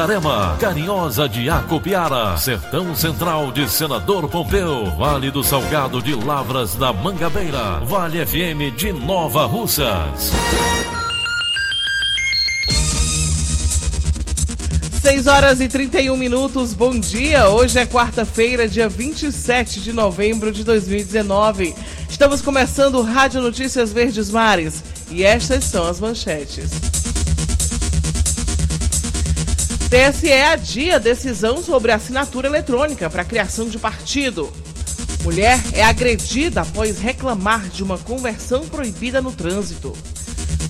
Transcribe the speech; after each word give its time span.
Itarema, 0.00 0.56
Carinhosa 0.58 1.28
de 1.28 1.50
Acopiara, 1.50 2.34
Sertão 2.38 2.96
Central 2.96 3.52
de 3.52 3.68
Senador 3.68 4.30
Pompeu, 4.30 4.86
Vale 4.96 5.30
do 5.30 5.44
Salgado 5.44 6.00
de 6.00 6.14
Lavras 6.14 6.74
da 6.74 6.90
Mangabeira, 6.90 7.80
Vale 7.80 8.24
FM 8.24 8.74
de 8.74 8.94
Nova 8.94 9.44
Russas. 9.44 10.32
6 15.02 15.26
horas 15.26 15.60
e 15.60 15.68
31 15.68 16.16
minutos, 16.16 16.72
bom 16.72 16.98
dia. 16.98 17.50
Hoje 17.50 17.78
é 17.78 17.84
quarta-feira, 17.84 18.66
dia 18.66 18.88
27 18.88 19.82
de 19.82 19.92
novembro 19.92 20.50
de 20.50 20.64
2019. 20.64 21.74
Estamos 22.08 22.40
começando 22.40 23.02
Rádio 23.02 23.42
Notícias 23.42 23.92
Verdes 23.92 24.30
Mares 24.30 24.82
e 25.10 25.24
estas 25.24 25.64
são 25.64 25.86
as 25.86 26.00
manchetes. 26.00 26.99
TSE 29.90 30.32
adia 30.32 31.00
decisão 31.00 31.64
sobre 31.64 31.90
assinatura 31.90 32.46
eletrônica 32.46 33.10
para 33.10 33.24
criação 33.24 33.68
de 33.68 33.76
partido. 33.76 34.52
Mulher 35.24 35.60
é 35.72 35.82
agredida 35.82 36.60
após 36.60 37.00
reclamar 37.00 37.68
de 37.68 37.82
uma 37.82 37.98
conversão 37.98 38.68
proibida 38.68 39.20
no 39.20 39.32
trânsito. 39.32 39.92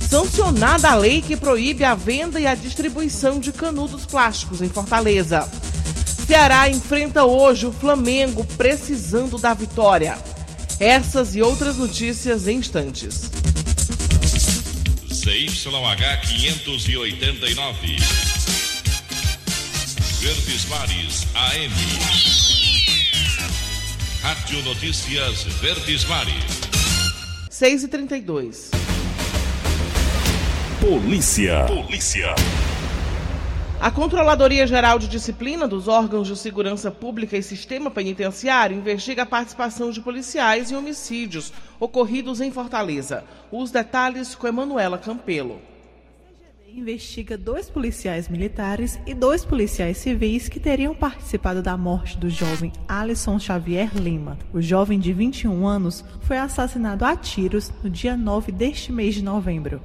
Sancionada 0.09 0.89
a 0.89 0.94
lei 0.94 1.20
que 1.20 1.36
proíbe 1.36 1.84
a 1.84 1.94
venda 1.94 2.41
e 2.41 2.47
a 2.47 2.55
distribuição 2.55 3.39
de 3.39 3.53
canudos 3.53 4.06
plásticos 4.06 4.62
em 4.62 4.70
Fortaleza. 4.70 5.47
Ceará 6.27 6.70
enfrenta 6.70 7.25
hoje 7.25 7.66
o 7.66 7.72
Flamengo 7.72 8.42
precisando 8.56 9.37
da 9.37 9.53
vitória. 9.53 10.16
Essas 10.81 11.37
e 11.37 11.42
outras 11.42 11.77
notícias 11.77 12.48
em 12.48 12.56
instantes. 12.56 13.31
CYH 15.11 16.20
589. 16.27 18.30
Verdes 20.20 20.66
Mares 20.66 21.26
AM. 21.34 21.72
Rádio 24.20 24.62
Notícias 24.64 25.44
Verdes 25.44 26.04
Mares. 26.04 26.60
6 27.48 27.84
e 27.84 27.88
32 27.88 28.70
Polícia. 30.78 31.64
Polícia. 31.64 32.34
A 33.80 33.91
Controladoria 33.91 34.66
Geral 34.66 34.98
de 34.98 35.08
Disciplina 35.08 35.66
dos 35.66 35.88
órgãos 35.88 36.28
de 36.28 36.36
segurança 36.36 36.91
pública 36.91 37.38
e 37.38 37.42
sistema 37.42 37.91
penitenciário 37.91 38.76
investiga 38.76 39.22
a 39.22 39.26
participação 39.26 39.91
de 39.91 40.02
policiais 40.02 40.70
em 40.70 40.76
homicídios 40.76 41.50
ocorridos 41.80 42.42
em 42.42 42.52
Fortaleza. 42.52 43.24
Os 43.50 43.70
detalhes 43.70 44.34
com 44.34 44.46
Emanuela 44.46 44.98
Campelo 44.98 45.69
investiga 46.78 47.36
dois 47.36 47.68
policiais 47.68 48.28
militares 48.28 48.98
e 49.06 49.14
dois 49.14 49.44
policiais 49.44 49.96
civis 49.98 50.48
que 50.48 50.60
teriam 50.60 50.94
participado 50.94 51.62
da 51.62 51.76
morte 51.76 52.16
do 52.16 52.30
jovem 52.30 52.72
Alisson 52.88 53.38
Xavier 53.38 53.94
Lima. 53.96 54.38
O 54.53 54.60
jovem 54.60 54.98
de 54.98 55.12
21 55.12 55.66
anos 55.66 56.04
foi 56.20 56.38
assassinado 56.38 57.04
a 57.04 57.16
tiros 57.16 57.72
no 57.82 57.91
dia 57.91 58.16
9 58.16 58.53
deste 58.53 58.92
mês 58.92 59.14
de 59.14 59.22
novembro. 59.22 59.82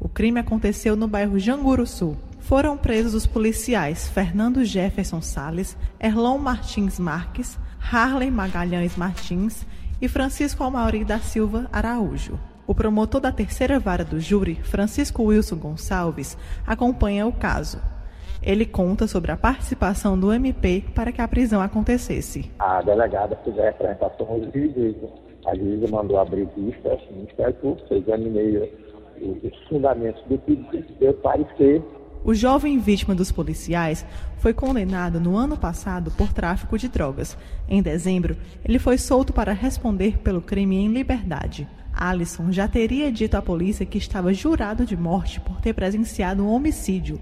O 0.00 0.08
crime 0.08 0.40
aconteceu 0.40 0.96
no 0.96 1.06
bairro 1.06 1.38
Janguru 1.38 1.86
Sul. 1.86 2.16
Foram 2.40 2.76
presos 2.76 3.14
os 3.14 3.26
policiais 3.26 4.08
Fernando 4.08 4.64
Jefferson 4.64 5.22
Sales, 5.22 5.76
Erlon 6.00 6.38
Martins 6.38 6.98
Marques, 6.98 7.58
Harley 7.78 8.30
Magalhães 8.30 8.96
Martins 8.96 9.64
e 10.00 10.08
Francisco 10.08 10.62
Almauri 10.62 11.04
da 11.04 11.18
Silva 11.20 11.68
Araújo. 11.72 12.38
O 12.66 12.74
promotor 12.74 13.20
da 13.20 13.30
terceira 13.30 13.78
vara 13.78 14.04
do 14.04 14.18
júri, 14.18 14.54
Francisco 14.54 15.24
Wilson 15.24 15.56
Gonçalves, 15.56 16.38
acompanha 16.66 17.26
o 17.26 17.32
caso. 17.32 17.78
Ele 18.42 18.64
conta 18.64 19.06
sobre 19.06 19.32
a 19.32 19.36
participação 19.36 20.18
do 20.18 20.32
MP 20.32 20.84
para 20.94 21.12
que 21.12 21.20
a 21.20 21.28
prisão 21.28 21.60
acontecesse. 21.60 22.50
A 22.58 22.80
delegada 22.82 23.38
fez 23.44 23.58
a 23.58 23.64
representação 23.64 24.26
aos 24.26 24.52
juízes. 24.52 24.96
A 25.46 25.54
juíza 25.54 25.86
mandou 25.88 26.18
abrir 26.18 26.48
vista, 26.56 26.98
o 27.10 27.14
Ministério 27.14 27.54
Público, 27.54 27.94
examinei 27.94 28.72
os 29.20 29.68
fundamentos 29.68 30.22
do 30.24 30.38
pedido, 30.38 30.94
deu 30.98 31.12
parecer 31.14 31.82
o 32.24 32.32
jovem 32.32 32.78
vítima 32.78 33.14
dos 33.14 33.30
policiais 33.30 34.06
foi 34.38 34.54
condenado 34.54 35.20
no 35.20 35.36
ano 35.36 35.58
passado 35.58 36.10
por 36.10 36.32
tráfico 36.32 36.78
de 36.78 36.88
drogas. 36.88 37.36
Em 37.68 37.82
dezembro, 37.82 38.34
ele 38.64 38.78
foi 38.78 38.96
solto 38.96 39.30
para 39.30 39.52
responder 39.52 40.16
pelo 40.20 40.40
crime 40.40 40.76
em 40.76 40.88
liberdade. 40.88 41.68
Alisson 41.96 42.50
já 42.50 42.66
teria 42.66 43.10
dito 43.10 43.36
à 43.36 43.42
polícia 43.42 43.86
que 43.86 43.98
estava 43.98 44.32
jurado 44.34 44.84
de 44.84 44.96
morte 44.96 45.40
por 45.40 45.60
ter 45.60 45.72
presenciado 45.72 46.44
um 46.44 46.50
homicídio. 46.50 47.20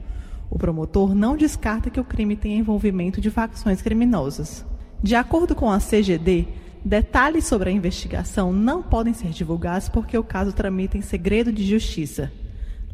O 0.50 0.58
promotor 0.58 1.14
não 1.14 1.36
descarta 1.36 1.90
que 1.90 2.00
o 2.00 2.04
crime 2.04 2.36
tenha 2.36 2.58
envolvimento 2.58 3.20
de 3.20 3.30
facções 3.30 3.80
criminosas. 3.80 4.64
De 5.02 5.14
acordo 5.14 5.54
com 5.54 5.70
a 5.70 5.78
CGD, 5.78 6.46
detalhes 6.84 7.46
sobre 7.46 7.70
a 7.70 7.72
investigação 7.72 8.52
não 8.52 8.82
podem 8.82 9.14
ser 9.14 9.30
divulgados 9.30 9.88
porque 9.88 10.16
o 10.16 10.24
caso 10.24 10.52
tramita 10.52 10.96
em 10.96 11.02
segredo 11.02 11.52
de 11.52 11.64
justiça. 11.64 12.30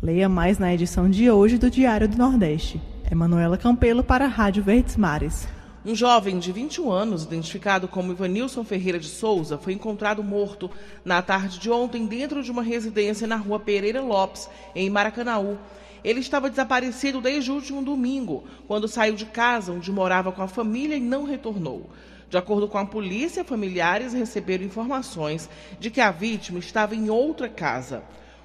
Leia 0.01 0.29
mais 0.29 0.59
na 0.59 0.73
edição 0.73 1.11
de 1.11 1.31
hoje 1.31 1.59
do 1.59 1.71
Diário 1.71 2.09
do 2.09 2.17
Nordeste. 2.17 2.81
Emanuela 3.11 3.59
Campelo 3.59 4.05
para 4.05 4.27
a 4.27 4.29
Rádio 4.29 4.63
Verdes 4.63 4.97
Mares. 4.97 5.49
Um 5.89 5.95
jovem 5.95 6.39
de 6.39 6.53
21 6.53 6.91
anos, 6.93 7.25
identificado 7.25 7.89
como 7.89 8.13
Ivanilson 8.13 8.63
Ferreira 8.63 8.99
de 8.99 9.09
Souza, 9.09 9.57
foi 9.57 9.73
encontrado 9.73 10.23
morto 10.23 10.71
na 11.03 11.23
tarde 11.23 11.59
de 11.59 11.71
ontem 11.71 12.05
dentro 12.05 12.43
de 12.43 12.51
uma 12.51 12.63
residência 12.63 13.27
na 13.27 13.37
rua 13.37 13.59
Pereira 13.59 14.03
Lopes, 14.03 14.51
em 14.75 14.91
Maracanaú. 14.91 15.57
Ele 16.05 16.21
estava 16.21 16.51
desaparecido 16.51 17.23
desde 17.23 17.51
o 17.51 17.55
último 17.55 17.83
domingo, 17.83 18.45
quando 18.67 18.87
saiu 18.87 19.15
de 19.15 19.25
casa 19.25 19.73
onde 19.73 19.91
morava 19.91 20.31
com 20.31 20.43
a 20.43 20.47
família 20.47 20.95
e 20.95 21.01
não 21.01 21.25
retornou. 21.25 21.89
De 22.29 22.37
acordo 22.37 22.69
com 22.69 22.77
a 22.77 22.85
polícia, 22.85 23.43
familiares 23.43 24.13
receberam 24.13 24.67
informações 24.67 25.49
de 25.81 25.91
que 25.91 26.03
a 26.03 26.11
vítima 26.11 26.59
estava 26.59 26.95
em 26.95 27.09
outra 27.09 27.49
casa. 27.49 28.03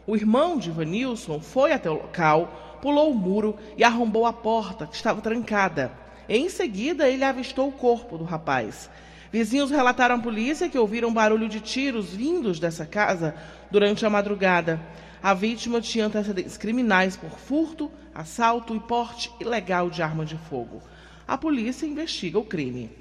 O 0.07 0.15
irmão 0.15 0.57
de 0.57 0.69
Ivanilson 0.69 1.41
foi 1.41 1.73
até 1.73 1.89
o 1.89 1.95
local, 1.95 2.79
pulou 2.81 3.11
o 3.11 3.13
muro 3.13 3.57
e 3.77 3.83
arrombou 3.83 4.25
a 4.25 4.31
porta, 4.31 4.87
que 4.87 4.95
estava 4.95 5.19
trancada. 5.19 6.02
Em 6.27 6.49
seguida, 6.49 7.09
ele 7.09 7.23
avistou 7.23 7.69
o 7.69 7.71
corpo 7.71 8.17
do 8.17 8.23
rapaz. 8.23 8.89
Vizinhos 9.31 9.71
relataram 9.71 10.15
à 10.15 10.19
polícia 10.19 10.69
que 10.69 10.77
ouviram 10.77 11.13
barulho 11.13 11.49
de 11.49 11.59
tiros 11.59 12.13
vindos 12.13 12.59
dessa 12.59 12.85
casa 12.85 13.35
durante 13.71 14.05
a 14.05 14.09
madrugada. 14.09 14.79
A 15.21 15.33
vítima 15.33 15.81
tinha 15.81 16.05
antecedentes 16.05 16.55
criminais 16.55 17.17
por 17.17 17.31
furto, 17.39 17.91
assalto 18.13 18.75
e 18.75 18.79
porte 18.79 19.31
ilegal 19.39 19.89
de 19.89 20.03
arma 20.03 20.23
de 20.23 20.37
fogo. 20.37 20.81
A 21.27 21.37
polícia 21.37 21.85
investiga 21.85 22.37
o 22.37 22.45
crime. 22.45 22.91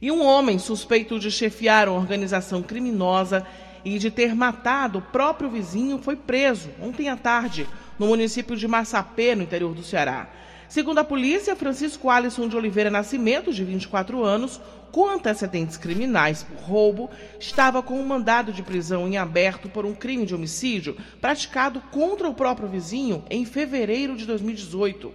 E 0.00 0.10
um 0.10 0.22
homem 0.22 0.58
suspeito 0.58 1.18
de 1.18 1.30
chefiar 1.30 1.88
uma 1.88 1.98
organização 1.98 2.62
criminosa 2.62 3.46
e 3.84 3.98
de 3.98 4.10
ter 4.10 4.34
matado 4.34 4.98
o 4.98 5.02
próprio 5.02 5.48
vizinho 5.48 5.98
foi 5.98 6.16
preso 6.16 6.68
ontem 6.82 7.08
à 7.08 7.16
tarde 7.16 7.66
no 7.98 8.08
município 8.08 8.56
de 8.56 8.68
Massapê, 8.68 9.34
no 9.34 9.42
interior 9.42 9.74
do 9.74 9.82
Ceará. 9.82 10.28
Segundo 10.74 10.98
a 10.98 11.04
polícia, 11.04 11.54
Francisco 11.54 12.10
Alisson 12.10 12.48
de 12.48 12.56
Oliveira 12.56 12.90
Nascimento, 12.90 13.52
de 13.52 13.62
24 13.62 14.24
anos, 14.24 14.60
com 14.90 15.08
antecedentes 15.08 15.76
criminais 15.76 16.42
por 16.42 16.58
roubo, 16.64 17.08
estava 17.38 17.80
com 17.80 17.94
um 17.94 18.04
mandado 18.04 18.52
de 18.52 18.60
prisão 18.60 19.06
em 19.06 19.16
aberto 19.16 19.68
por 19.68 19.86
um 19.86 19.94
crime 19.94 20.26
de 20.26 20.34
homicídio 20.34 20.96
praticado 21.20 21.80
contra 21.92 22.28
o 22.28 22.34
próprio 22.34 22.66
vizinho 22.66 23.22
em 23.30 23.44
fevereiro 23.44 24.16
de 24.16 24.26
2018. 24.26 25.14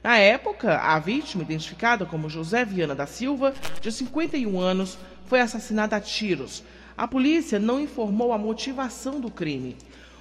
Na 0.00 0.16
época, 0.16 0.78
a 0.78 0.96
vítima, 1.00 1.42
identificada 1.42 2.06
como 2.06 2.30
José 2.30 2.64
Viana 2.64 2.94
da 2.94 3.04
Silva, 3.04 3.52
de 3.80 3.90
51 3.90 4.60
anos, 4.60 4.96
foi 5.26 5.40
assassinada 5.40 5.96
a 5.96 6.00
tiros 6.00 6.62
a 6.96 7.08
polícia 7.08 7.58
não 7.58 7.80
informou 7.80 8.32
a 8.32 8.38
motivação 8.38 9.18
do 9.20 9.30
crime. 9.30 9.74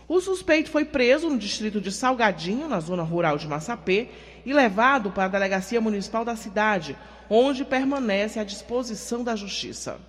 O 0.09 0.19
suspeito 0.19 0.71
foi 0.71 0.85
preso 0.85 1.29
no 1.29 1.37
distrito 1.37 1.79
de 1.79 1.91
Salgadinho, 1.91 2.67
na 2.67 2.79
zona 2.79 3.03
rural 3.03 3.37
de 3.37 3.47
Massapê, 3.47 4.09
e 4.45 4.53
levado 4.53 5.11
para 5.11 5.25
a 5.25 5.29
delegacia 5.29 5.81
municipal 5.81 6.25
da 6.25 6.35
cidade, 6.35 6.97
onde 7.29 7.63
permanece 7.63 8.39
à 8.39 8.43
disposição 8.43 9.23
da 9.23 9.35
justiça. 9.35 9.99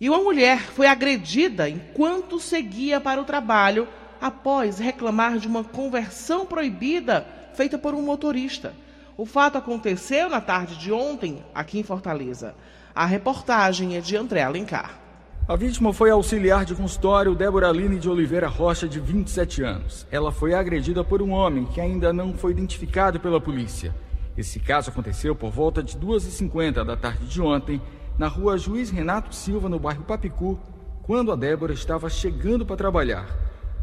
E 0.00 0.08
uma 0.08 0.18
mulher 0.18 0.58
foi 0.58 0.86
agredida 0.86 1.68
enquanto 1.68 2.38
seguia 2.38 3.00
para 3.00 3.20
o 3.20 3.24
trabalho 3.24 3.88
após 4.20 4.78
reclamar 4.78 5.38
de 5.38 5.48
uma 5.48 5.64
conversão 5.64 6.44
proibida 6.44 7.26
feita 7.54 7.78
por 7.78 7.94
um 7.94 8.02
motorista. 8.02 8.74
O 9.16 9.24
fato 9.24 9.56
aconteceu 9.56 10.28
na 10.28 10.40
tarde 10.40 10.76
de 10.76 10.92
ontem, 10.92 11.42
aqui 11.54 11.78
em 11.78 11.82
Fortaleza. 11.82 12.54
A 12.94 13.06
reportagem 13.06 13.96
é 13.96 14.00
de 14.00 14.16
André 14.16 14.42
Alencar. 14.42 15.05
A 15.48 15.54
vítima 15.54 15.92
foi 15.92 16.10
auxiliar 16.10 16.64
de 16.64 16.74
consultório 16.74 17.32
Débora 17.32 17.68
Aline 17.68 18.00
de 18.00 18.10
Oliveira 18.10 18.48
Rocha, 18.48 18.88
de 18.88 18.98
27 18.98 19.62
anos. 19.62 20.04
Ela 20.10 20.32
foi 20.32 20.54
agredida 20.54 21.04
por 21.04 21.22
um 21.22 21.30
homem 21.30 21.66
que 21.66 21.80
ainda 21.80 22.12
não 22.12 22.34
foi 22.34 22.50
identificado 22.50 23.20
pela 23.20 23.40
polícia. 23.40 23.94
Esse 24.36 24.58
caso 24.58 24.90
aconteceu 24.90 25.36
por 25.36 25.52
volta 25.52 25.84
de 25.84 25.96
2h50 25.96 26.84
da 26.84 26.96
tarde 26.96 27.26
de 27.26 27.40
ontem, 27.40 27.80
na 28.18 28.26
rua 28.26 28.58
Juiz 28.58 28.90
Renato 28.90 29.32
Silva, 29.32 29.68
no 29.68 29.78
bairro 29.78 30.02
Papicu, 30.02 30.58
quando 31.04 31.30
a 31.30 31.36
Débora 31.36 31.72
estava 31.72 32.10
chegando 32.10 32.66
para 32.66 32.74
trabalhar. 32.74 33.28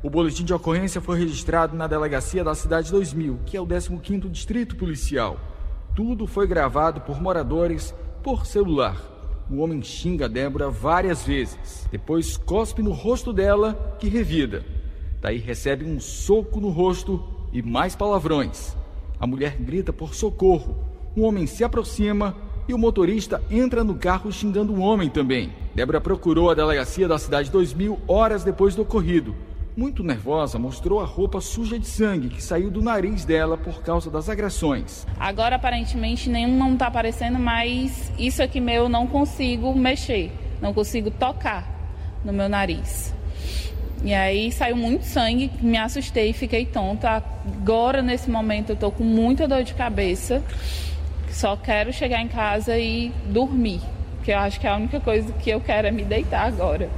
O 0.03 0.09
boletim 0.09 0.43
de 0.43 0.53
ocorrência 0.53 0.99
foi 0.99 1.17
registrado 1.17 1.77
na 1.77 1.87
delegacia 1.87 2.43
da 2.43 2.53
Cidade 2.53 2.91
2000, 2.91 3.39
que 3.45 3.55
é 3.55 3.61
o 3.61 3.65
15º 3.65 4.29
Distrito 4.29 4.75
Policial. 4.75 5.39
Tudo 5.95 6.27
foi 6.27 6.45
gravado 6.45 6.99
por 6.99 7.21
moradores 7.21 7.95
por 8.21 8.45
celular. 8.45 9.12
O 9.49 9.57
homem 9.57 9.81
xinga 9.81 10.25
a 10.25 10.27
Débora 10.27 10.69
várias 10.69 11.23
vezes. 11.25 11.87
Depois 11.91 12.37
cospe 12.37 12.81
no 12.81 12.91
rosto 12.91 13.33
dela, 13.33 13.97
que 13.99 14.07
revida. 14.07 14.65
Daí 15.21 15.37
recebe 15.37 15.85
um 15.85 15.99
soco 15.99 16.59
no 16.59 16.69
rosto 16.69 17.23
e 17.51 17.61
mais 17.61 17.95
palavrões. 17.95 18.75
A 19.19 19.27
mulher 19.27 19.57
grita 19.57 19.93
por 19.93 20.15
socorro. 20.15 20.75
O 21.15 21.21
homem 21.21 21.45
se 21.45 21.63
aproxima 21.63 22.35
e 22.67 22.73
o 22.73 22.77
motorista 22.77 23.41
entra 23.49 23.83
no 23.83 23.95
carro 23.95 24.31
xingando 24.31 24.73
o 24.73 24.79
homem 24.79 25.09
também. 25.09 25.53
Débora 25.75 26.01
procurou 26.01 26.49
a 26.49 26.53
delegacia 26.53 27.07
da 27.07 27.17
Cidade 27.17 27.51
2000 27.51 27.99
horas 28.07 28.43
depois 28.43 28.75
do 28.75 28.81
ocorrido 28.81 29.35
muito 29.75 30.03
nervosa, 30.03 30.59
mostrou 30.59 30.99
a 30.99 31.05
roupa 31.05 31.41
suja 31.41 31.79
de 31.79 31.87
sangue 31.87 32.29
que 32.29 32.41
saiu 32.41 32.69
do 32.69 32.81
nariz 32.81 33.25
dela 33.25 33.57
por 33.57 33.81
causa 33.81 34.09
das 34.09 34.29
agressões. 34.29 35.05
Agora, 35.19 35.55
aparentemente, 35.55 36.29
nenhum 36.29 36.57
não 36.57 36.73
está 36.73 36.87
aparecendo, 36.87 37.39
mas 37.39 38.11
isso 38.17 38.41
aqui 38.41 38.59
meu 38.59 38.83
eu 38.83 38.89
não 38.89 39.07
consigo 39.07 39.73
mexer, 39.73 40.31
não 40.61 40.73
consigo 40.73 41.09
tocar 41.09 41.67
no 42.23 42.31
meu 42.31 42.47
nariz. 42.47 43.13
E 44.03 44.13
aí 44.13 44.51
saiu 44.51 44.75
muito 44.75 45.05
sangue, 45.05 45.49
me 45.61 45.77
assustei 45.77 46.33
fiquei 46.33 46.65
tonta. 46.65 47.09
Agora, 47.09 48.01
nesse 48.01 48.29
momento, 48.29 48.71
eu 48.71 48.73
estou 48.73 48.91
com 48.91 49.03
muita 49.03 49.47
dor 49.47 49.63
de 49.63 49.73
cabeça. 49.73 50.43
Só 51.29 51.55
quero 51.55 51.91
chegar 51.93 52.21
em 52.21 52.27
casa 52.27 52.77
e 52.77 53.11
dormir, 53.27 53.81
que 54.23 54.31
eu 54.31 54.37
acho 54.37 54.59
que 54.59 54.67
é 54.67 54.69
a 54.69 54.75
única 54.75 54.99
coisa 54.99 55.31
que 55.33 55.49
eu 55.49 55.61
quero 55.61 55.87
é 55.87 55.91
me 55.91 56.03
deitar 56.03 56.45
agora. 56.45 56.89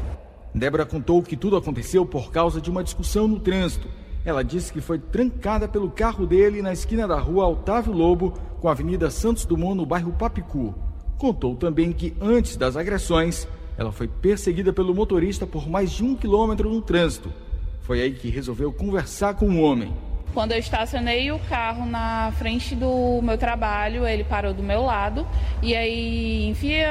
Débora 0.55 0.85
contou 0.85 1.21
que 1.21 1.35
tudo 1.35 1.57
aconteceu 1.57 2.05
por 2.05 2.31
causa 2.31 2.61
de 2.61 2.69
uma 2.69 2.81
discussão 2.81 3.27
no 3.27 3.41
trânsito. 3.41 3.89
Ela 4.23 4.41
disse 4.41 4.71
que 4.71 4.79
foi 4.79 4.97
trancada 4.97 5.67
pelo 5.67 5.91
carro 5.91 6.25
dele 6.25 6.61
na 6.61 6.71
esquina 6.71 7.05
da 7.05 7.19
rua 7.19 7.45
Otávio 7.45 7.91
Lobo 7.91 8.31
com 8.61 8.69
a 8.69 8.71
Avenida 8.71 9.09
Santos 9.09 9.45
Dumont 9.45 9.75
no 9.75 9.85
bairro 9.85 10.13
Papicu. 10.13 10.73
Contou 11.17 11.57
também 11.57 11.91
que 11.91 12.15
antes 12.21 12.55
das 12.55 12.77
agressões, 12.77 13.45
ela 13.77 13.91
foi 13.91 14.07
perseguida 14.07 14.71
pelo 14.71 14.95
motorista 14.95 15.45
por 15.45 15.67
mais 15.67 15.91
de 15.91 16.05
um 16.05 16.15
quilômetro 16.15 16.69
no 16.69 16.81
trânsito. 16.81 17.33
Foi 17.81 18.01
aí 18.01 18.13
que 18.13 18.29
resolveu 18.29 18.71
conversar 18.71 19.35
com 19.35 19.49
o 19.49 19.61
homem. 19.61 19.93
Quando 20.35 20.51
eu 20.51 20.59
estacionei 20.59 21.31
o 21.31 21.39
carro 21.39 21.85
na 21.85 22.29
frente 22.37 22.75
do 22.75 23.21
meu 23.23 23.37
trabalho, 23.37 24.05
ele 24.05 24.25
parou 24.25 24.53
do 24.53 24.61
meu 24.61 24.81
lado 24.83 25.25
e 25.63 25.73
aí 25.73 26.49
enfia 26.49 26.89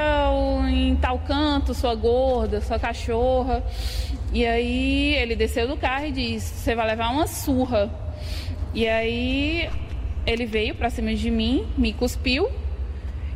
em 0.67 0.95
tal 0.95 1.19
canto, 1.19 1.71
sua 1.71 1.93
gorda, 1.93 2.59
sua 2.59 2.79
cachorra. 2.79 3.63
E 4.33 4.43
aí 4.47 5.13
ele 5.13 5.35
desceu 5.35 5.67
do 5.67 5.77
carro 5.77 6.07
e 6.07 6.11
disse: 6.11 6.55
Você 6.55 6.73
vai 6.73 6.87
levar 6.87 7.11
uma 7.11 7.27
surra. 7.27 7.87
E 8.73 8.87
aí 8.87 9.69
ele 10.25 10.47
veio 10.47 10.73
para 10.73 10.89
cima 10.89 11.13
de 11.13 11.29
mim, 11.29 11.67
me 11.77 11.93
cuspiu 11.93 12.49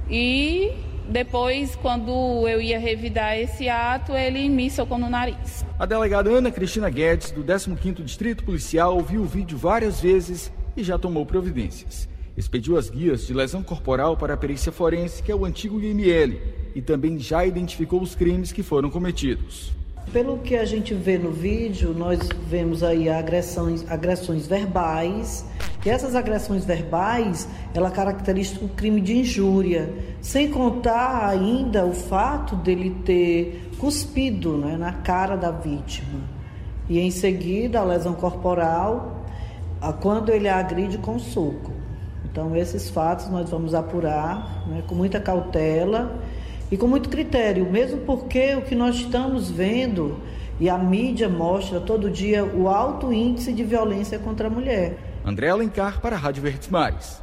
e 0.09 0.71
depois, 1.09 1.75
quando 1.75 2.47
eu 2.47 2.61
ia 2.61 2.79
revidar 2.79 3.37
esse 3.37 3.67
ato, 3.67 4.13
ele 4.13 4.47
me 4.47 4.69
socou 4.69 4.97
no 4.97 5.09
nariz. 5.09 5.65
A 5.77 5.85
delegada 5.85 6.29
Ana 6.29 6.51
Cristina 6.51 6.89
Guedes, 6.89 7.31
do 7.31 7.43
15º 7.43 8.03
Distrito 8.03 8.43
Policial, 8.43 8.99
viu 9.01 9.21
o 9.21 9.25
vídeo 9.25 9.57
várias 9.57 9.99
vezes 9.99 10.51
e 10.77 10.83
já 10.83 10.99
tomou 10.99 11.25
providências. 11.25 12.07
Expediu 12.37 12.77
as 12.77 12.89
guias 12.89 13.25
de 13.25 13.33
lesão 13.33 13.63
corporal 13.63 14.15
para 14.15 14.35
a 14.35 14.37
perícia 14.37 14.71
forense, 14.71 15.23
que 15.23 15.31
é 15.31 15.35
o 15.35 15.45
antigo 15.45 15.81
IML, 15.81 16.39
e 16.75 16.81
também 16.81 17.17
já 17.17 17.45
identificou 17.45 18.01
os 18.01 18.13
crimes 18.15 18.51
que 18.51 18.63
foram 18.63 18.89
cometidos. 18.89 19.78
Pelo 20.11 20.39
que 20.39 20.55
a 20.55 20.65
gente 20.65 20.93
vê 20.93 21.17
no 21.19 21.31
vídeo, 21.31 21.93
nós 21.93 22.19
vemos 22.47 22.81
aí 22.81 23.07
agressões, 23.07 23.85
agressões 23.87 24.47
verbais, 24.47 25.45
e 25.85 25.89
essas 25.89 26.15
agressões 26.15 26.65
verbais, 26.65 27.47
ela 27.73 27.91
caracteriza 27.91 28.57
o 28.61 28.67
crime 28.67 28.99
de 28.99 29.17
injúria, 29.17 29.93
sem 30.19 30.49
contar 30.49 31.29
ainda 31.29 31.85
o 31.85 31.93
fato 31.93 32.55
dele 32.55 32.97
ter 33.05 33.71
cuspido 33.77 34.57
né, 34.57 34.75
na 34.77 34.93
cara 34.93 35.35
da 35.35 35.51
vítima. 35.51 36.19
E 36.89 36.99
em 36.99 37.11
seguida 37.11 37.79
a 37.79 37.83
lesão 37.83 38.13
corporal, 38.13 39.23
quando 40.01 40.29
ele 40.29 40.49
a 40.49 40.57
agride 40.57 40.97
com 40.97 41.19
soco. 41.19 41.71
Então 42.25 42.55
esses 42.55 42.89
fatos 42.89 43.29
nós 43.29 43.49
vamos 43.49 43.73
apurar 43.73 44.67
né, 44.67 44.83
com 44.87 44.95
muita 44.95 45.19
cautela 45.19 46.19
e 46.71 46.77
com 46.77 46.87
muito 46.87 47.09
critério, 47.09 47.69
mesmo 47.69 48.01
porque 48.01 48.55
o 48.55 48.61
que 48.61 48.75
nós 48.75 48.95
estamos 48.95 49.49
vendo 49.49 50.21
e 50.59 50.69
a 50.69 50.77
mídia 50.77 51.29
mostra 51.29 51.79
todo 51.79 52.09
dia 52.09 52.43
o 52.43 52.67
alto 52.67 53.13
índice 53.13 53.53
de 53.53 53.63
violência 53.63 54.19
contra 54.19 54.47
a 54.47 54.51
mulher. 54.51 54.97
André 55.25 55.49
Alencar 55.49 56.01
para 56.01 56.15
a 56.15 56.19
Rádio 56.19 56.43
Verdes 56.43 56.67
Mares. 56.67 57.21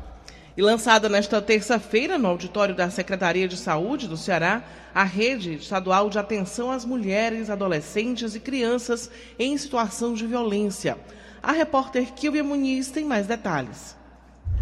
E 0.56 0.62
lançada 0.62 1.08
nesta 1.08 1.40
terça-feira 1.42 2.16
no 2.16 2.28
auditório 2.28 2.74
da 2.74 2.88
Secretaria 2.88 3.46
de 3.46 3.58
Saúde 3.58 4.08
do 4.08 4.16
Ceará, 4.16 4.64
a 4.94 5.04
rede 5.04 5.54
estadual 5.54 6.08
de 6.08 6.18
atenção 6.18 6.70
às 6.70 6.82
mulheres, 6.84 7.50
adolescentes 7.50 8.34
e 8.34 8.40
crianças 8.40 9.10
em 9.38 9.56
situação 9.58 10.14
de 10.14 10.26
violência. 10.26 10.96
A 11.42 11.52
repórter 11.52 12.14
Kilvia 12.14 12.42
Muniz 12.42 12.90
tem 12.90 13.04
mais 13.04 13.26
detalhes. 13.26 13.95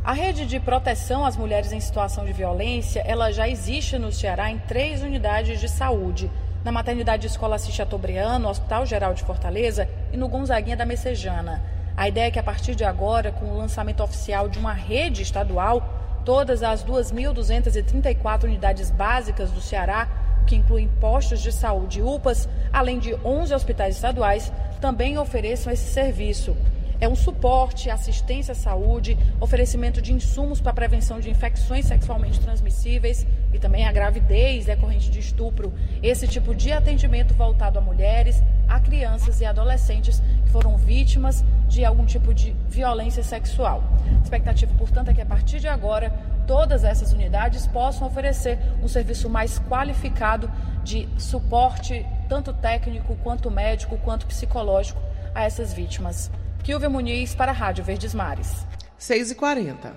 A 0.05 0.13
rede 0.13 0.45
de 0.45 0.61
proteção 0.61 1.25
às 1.25 1.35
mulheres 1.35 1.73
em 1.73 1.81
situação 1.81 2.27
de 2.27 2.33
violência, 2.35 3.03
ela 3.07 3.33
já 3.33 3.49
existe 3.49 3.99
no 3.99 4.13
Ceará 4.13 4.51
em 4.51 4.59
três 4.59 5.03
unidades 5.03 5.59
de 5.59 5.67
saúde. 5.67 6.31
Na 6.63 6.71
Maternidade 6.71 7.27
Escola 7.27 7.57
Assis 7.57 7.75
Chateaubriand, 7.75 8.39
no 8.39 8.51
Hospital 8.51 8.85
Geral 8.85 9.15
de 9.15 9.23
Fortaleza 9.23 9.89
e 10.13 10.19
no 10.19 10.29
Gonzaguinha 10.29 10.77
da 10.77 10.85
Messejana. 10.85 11.63
A 11.97 12.07
ideia 12.07 12.27
é 12.27 12.31
que 12.31 12.39
a 12.39 12.43
partir 12.43 12.75
de 12.75 12.85
agora, 12.85 13.33
com 13.33 13.47
o 13.47 13.57
lançamento 13.57 14.03
oficial 14.03 14.47
de 14.47 14.59
uma 14.59 14.75
rede 14.75 15.23
estadual, 15.23 15.83
todas 16.23 16.63
as 16.63 16.85
2.234 16.85 18.45
unidades 18.45 18.91
básicas 18.91 19.51
do 19.53 19.63
Ceará, 19.63 20.07
que 20.47 20.55
incluem 20.55 20.87
postos 21.01 21.41
de 21.41 21.51
saúde 21.51 22.01
e 22.01 22.03
UPAs, 22.03 22.47
além 22.71 22.99
de 22.99 23.15
11 23.25 23.55
hospitais 23.55 23.95
estaduais, 23.95 24.53
também 24.83 25.17
ofereçam 25.17 25.73
esse 25.73 25.91
serviço 25.91 26.55
é 27.01 27.09
um 27.09 27.15
suporte, 27.15 27.91
assistência 27.91 28.53
à 28.53 28.55
saúde, 28.55 29.17
oferecimento 29.41 30.01
de 30.01 30.13
insumos 30.13 30.61
para 30.61 30.73
prevenção 30.73 31.21
de 31.21 31.31
infecções 31.31 31.87
sexualmente 31.87 32.41
transmissíveis 32.41 33.27
e 33.53 33.59
também 33.59 33.87
a 33.87 33.93
gravidez 33.93 34.67
decorrente 34.67 35.11
de 35.11 35.19
estupro. 35.19 35.73
Esse 36.03 36.27
tipo 36.27 36.55
de 36.55 36.73
atendimento 36.73 37.35
voltado 37.35 37.79
a 37.79 37.83
mulheres, 37.83 38.43
a 38.69 38.81
crianças 38.81 39.41
e 39.41 39.45
adolescentes 39.45 40.23
que 40.45 40.51
foram 40.51 40.77
vítimas 40.77 41.45
de 41.69 41.85
algum 41.85 42.05
tipo 42.05 42.33
de 42.33 42.55
violência 42.69 43.23
sexual. 43.23 43.83
A 44.19 44.23
expectativa, 44.23 44.73
portanto, 44.77 45.11
é 45.11 45.15
que 45.15 45.21
a 45.21 45.27
partir 45.27 45.61
de 45.61 45.69
agora 45.69 46.11
todas 46.47 46.85
essas 46.85 47.13
unidades 47.13 47.67
possam 47.67 48.07
oferecer 48.07 48.59
um 48.83 48.89
serviço 48.89 49.29
mais 49.29 49.59
qualificado 49.59 50.51
de 50.83 51.09
suporte, 51.19 52.07
tanto 52.29 52.53
técnico 52.53 53.17
quanto 53.23 53.51
médico, 53.51 53.99
quanto 53.99 54.27
psicológico, 54.27 55.01
a 55.35 55.45
essas 55.45 55.73
vítimas. 55.73 56.31
Kilvia 56.65 56.89
Muniz 56.89 57.35
para 57.35 57.53
a 57.53 57.55
Rádio 57.55 57.85
Verdes 57.85 58.15
Mares. 58.15 58.67
6h40. 58.99 59.93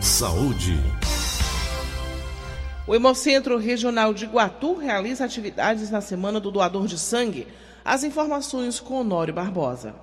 Saúde. 0.00 0.82
O 2.86 2.94
Hemocentro 2.94 3.58
Regional 3.58 4.14
de 4.14 4.24
Iguatu 4.24 4.78
realiza 4.78 5.26
atividades 5.26 5.90
na 5.90 6.00
Semana 6.00 6.40
do 6.40 6.50
Doador 6.50 6.86
de 6.86 6.98
Sangue. 6.98 7.46
As 7.84 8.02
informações 8.02 8.80
com 8.80 8.94
Honório 8.94 9.34
Barbosa. 9.34 9.94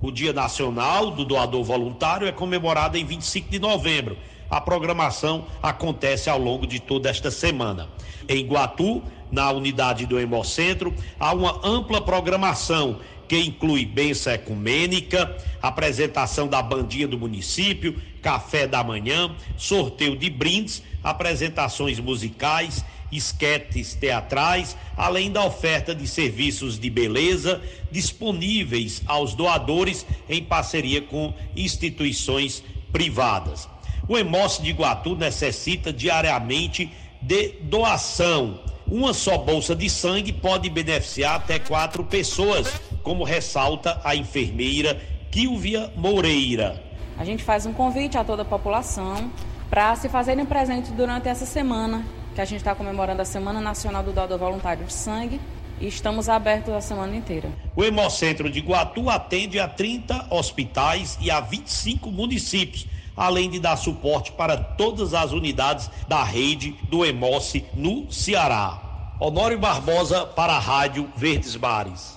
O 0.00 0.10
Dia 0.10 0.32
Nacional 0.32 1.10
do 1.10 1.26
Doador 1.26 1.62
Voluntário 1.62 2.26
é 2.26 2.32
comemorado 2.32 2.96
em 2.96 3.04
25 3.04 3.50
de 3.50 3.58
novembro 3.58 4.16
A 4.50 4.60
programação 4.60 5.46
acontece 5.62 6.30
ao 6.30 6.38
longo 6.38 6.66
de 6.66 6.80
toda 6.80 7.10
esta 7.10 7.30
semana. 7.30 7.90
Em 8.28 8.46
Guatu, 8.46 9.02
na 9.30 9.50
unidade 9.50 10.06
do 10.06 10.18
Hemocentro, 10.18 10.94
há 11.20 11.34
uma 11.34 11.60
ampla 11.62 12.00
programação 12.00 12.98
que 13.28 13.38
inclui 13.38 13.84
benção 13.84 14.32
ecumênica, 14.32 15.36
apresentação 15.60 16.48
da 16.48 16.62
bandinha 16.62 17.06
do 17.06 17.18
município, 17.18 18.00
café 18.22 18.66
da 18.66 18.82
manhã, 18.82 19.36
sorteio 19.54 20.16
de 20.16 20.30
brindes, 20.30 20.82
apresentações 21.04 22.00
musicais, 22.00 22.82
esquetes 23.12 23.94
teatrais, 23.94 24.76
além 24.96 25.30
da 25.30 25.44
oferta 25.44 25.94
de 25.94 26.06
serviços 26.06 26.78
de 26.78 26.88
beleza 26.88 27.60
disponíveis 27.90 29.02
aos 29.06 29.34
doadores 29.34 30.06
em 30.28 30.42
parceria 30.42 31.02
com 31.02 31.34
instituições 31.54 32.64
privadas. 32.90 33.68
O 34.08 34.16
Hemócio 34.16 34.64
de 34.64 34.70
Iguatu 34.70 35.14
necessita 35.14 35.92
diariamente 35.92 36.90
de 37.20 37.48
doação. 37.64 38.58
Uma 38.90 39.12
só 39.12 39.36
bolsa 39.36 39.76
de 39.76 39.90
sangue 39.90 40.32
pode 40.32 40.70
beneficiar 40.70 41.36
até 41.36 41.58
quatro 41.58 42.02
pessoas, 42.02 42.72
como 43.02 43.22
ressalta 43.22 44.00
a 44.02 44.16
enfermeira 44.16 44.98
Kilvia 45.30 45.92
Moreira. 45.94 46.82
A 47.18 47.24
gente 47.24 47.42
faz 47.42 47.66
um 47.66 47.72
convite 47.74 48.16
a 48.16 48.24
toda 48.24 48.40
a 48.40 48.46
população 48.46 49.30
para 49.68 49.94
se 49.94 50.08
fazerem 50.08 50.46
presentes 50.46 50.90
durante 50.92 51.28
essa 51.28 51.44
semana, 51.44 52.02
que 52.34 52.40
a 52.40 52.46
gente 52.46 52.60
está 52.60 52.74
comemorando 52.74 53.20
a 53.20 53.26
Semana 53.26 53.60
Nacional 53.60 54.02
do 54.02 54.12
Doador 54.12 54.38
Voluntário 54.38 54.86
de 54.86 54.92
Sangue 54.92 55.38
e 55.78 55.86
estamos 55.86 56.30
abertos 56.30 56.72
a 56.72 56.80
semana 56.80 57.14
inteira. 57.14 57.50
O 57.76 57.84
Hemocentro 57.84 58.50
de 58.50 58.60
Guatu 58.60 59.10
atende 59.10 59.60
a 59.60 59.68
30 59.68 60.28
hospitais 60.30 61.18
e 61.20 61.30
a 61.30 61.40
25 61.40 62.10
municípios 62.10 62.86
além 63.18 63.50
de 63.50 63.58
dar 63.58 63.76
suporte 63.76 64.32
para 64.32 64.56
todas 64.56 65.12
as 65.12 65.32
unidades 65.32 65.90
da 66.06 66.22
rede 66.22 66.76
do 66.88 67.04
Emoce 67.04 67.64
no 67.74 68.10
Ceará. 68.10 69.16
Honório 69.20 69.58
Barbosa 69.58 70.24
para 70.24 70.52
a 70.52 70.58
Rádio 70.60 71.12
Verdes 71.16 71.56
Mares. 71.56 72.16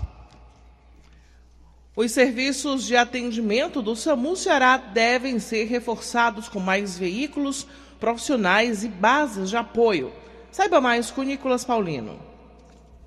Os 1.95 2.11
serviços 2.11 2.85
de 2.85 2.95
atendimento 2.95 3.81
do 3.81 3.95
SAMU 3.95 4.35
Ceará 4.35 4.77
devem 4.77 5.39
ser 5.39 5.65
reforçados 5.65 6.47
com 6.47 6.59
mais 6.59 6.97
veículos, 6.97 7.67
profissionais 7.99 8.83
e 8.83 8.87
bases 8.87 9.49
de 9.49 9.57
apoio. 9.57 10.13
Saiba 10.51 10.79
mais 10.79 11.09
com 11.09 11.23
Nicolas 11.23 11.65
Paulino. 11.65 12.19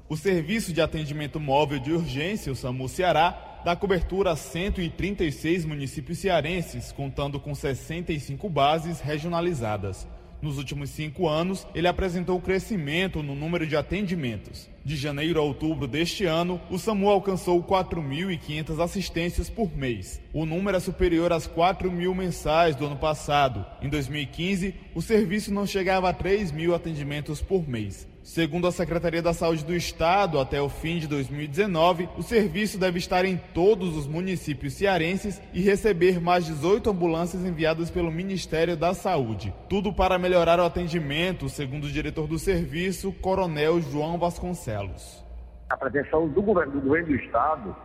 O 0.09 0.17
Serviço 0.17 0.73
de 0.73 0.81
Atendimento 0.81 1.41
Móvel 1.41 1.79
de 1.79 1.93
Urgência, 1.93 2.53
o 2.53 2.57
SAMU 2.57 2.89
Ceará, 2.89 3.54
dá 3.65 3.75
cobertura 3.75 4.33
a 4.33 4.37
136 4.37 5.65
municípios 5.65 6.19
cearenses, 6.19 6.93
contando 6.93 7.41
com 7.41 7.55
65 7.55 8.49
bases 8.49 9.01
regionalizadas. 9.01 10.07
Nos 10.43 10.59
últimos 10.59 10.91
cinco 10.91 11.27
anos, 11.27 11.67
ele 11.75 11.89
apresentou 11.89 12.39
crescimento 12.39 13.23
no 13.23 13.35
número 13.35 13.67
de 13.67 13.75
atendimentos. 13.75 14.69
De 14.85 14.95
janeiro 14.95 15.41
a 15.41 15.43
outubro 15.43 15.89
deste 15.89 16.27
ano, 16.27 16.61
o 16.71 16.79
SAMU 16.79 17.09
alcançou 17.09 17.65
4.500 17.65 18.79
assistências 18.79 19.49
por 19.49 19.75
mês. 19.75 20.21
O 20.35 20.45
número 20.45 20.77
é 20.77 20.81
superior 20.81 21.33
às 21.33 21.47
4 21.47 21.91
mil 21.91 22.15
mensais 22.15 22.77
do 22.77 22.85
ano 22.85 22.97
passado. 22.97 23.65
Em 23.81 23.89
2015, 23.89 24.75
o 24.95 25.01
serviço 25.01 25.51
não 25.55 25.67
chegava 25.67 26.11
a 26.11 26.13
3 26.13 26.53
mil 26.53 26.75
atendimentos 26.75 27.41
por 27.41 27.67
mês. 27.67 28.07
Segundo 28.25 28.67
a 28.67 28.73
Secretaria 28.73 29.21
da 29.21 29.35
Saúde 29.35 29.67
do 29.67 29.75
Estado, 29.75 30.41
até 30.41 30.59
o 30.59 30.71
fim 30.71 30.97
de 30.97 31.07
2019, 31.07 32.09
o 32.17 32.23
serviço 32.23 32.81
deve 32.81 32.97
estar 32.97 33.27
em 33.27 33.37
todos 33.37 33.95
os 33.99 34.07
municípios 34.07 34.73
cearenses 34.73 35.43
e 35.53 35.61
receber 35.61 36.19
mais 36.19 36.47
18 36.47 36.89
ambulâncias 36.89 37.45
enviadas 37.45 37.91
pelo 37.91 38.11
Ministério 38.11 38.79
da 38.79 38.95
Saúde. 38.95 39.55
Tudo 39.69 39.93
para 39.93 40.19
melhorar 40.19 40.59
o 40.59 40.65
atendimento, 40.65 41.51
segundo 41.51 41.85
o 41.85 41.91
diretor 41.91 42.27
do 42.27 42.39
serviço, 42.39 43.13
Coronel 43.13 43.79
João 43.83 44.19
Vasconcelos. 44.19 45.23
A 45.69 45.77
pretensão 45.77 46.27
do 46.27 46.41
governo 46.41 46.73
do, 46.73 46.81
governo 46.81 47.09
do 47.09 47.17
Estado 47.17 47.77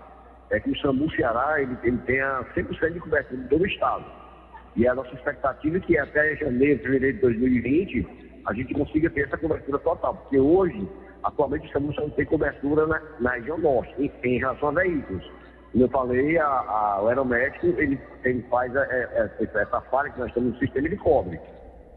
é 0.51 0.57
que 0.57 0.71
o 0.71 0.79
SAMU 0.79 1.11
Ceará 1.17 1.61
ele, 1.61 1.77
ele 1.83 1.97
tenha 2.05 2.45
100% 2.55 2.93
de 2.93 2.99
cobertura 3.01 3.41
de 3.41 3.49
todo 3.49 3.61
o 3.61 3.67
Estado. 3.67 4.05
E 4.77 4.87
a 4.87 4.95
nossa 4.95 5.13
expectativa 5.13 5.75
é 5.75 5.79
que 5.81 5.97
até 5.97 6.37
janeiro, 6.37 6.81
fevereiro 6.81 7.17
de 7.17 7.21
2020 7.23 8.28
a 8.45 8.53
gente 8.53 8.73
consiga 8.73 9.09
ter 9.09 9.21
essa 9.21 9.37
cobertura 9.37 9.77
total, 9.79 10.15
porque 10.15 10.39
hoje, 10.39 10.87
atualmente, 11.23 11.65
estamos 11.65 11.95
não 11.97 12.09
tem 12.11 12.25
cobertura 12.25 12.87
na, 12.87 13.01
na 13.19 13.31
região 13.31 13.57
norte, 13.57 13.93
em, 13.97 14.11
em, 14.23 14.39
relação 14.39 14.69
a 14.69 14.71
veículos. 14.73 15.23
Como 15.71 15.83
eu 15.83 15.89
falei, 15.89 16.37
a, 16.37 16.47
a, 16.47 17.01
o 17.03 17.07
aeromédico, 17.07 17.67
ele, 17.67 17.99
ele 18.23 18.41
faz 18.49 18.75
a, 18.75 18.81
a, 18.81 19.29
essa 19.39 19.81
falha 19.91 20.09
que 20.11 20.19
nós 20.19 20.33
temos 20.33 20.53
no 20.53 20.59
sistema, 20.59 20.87
ele 20.87 20.97
cobre. 20.97 21.39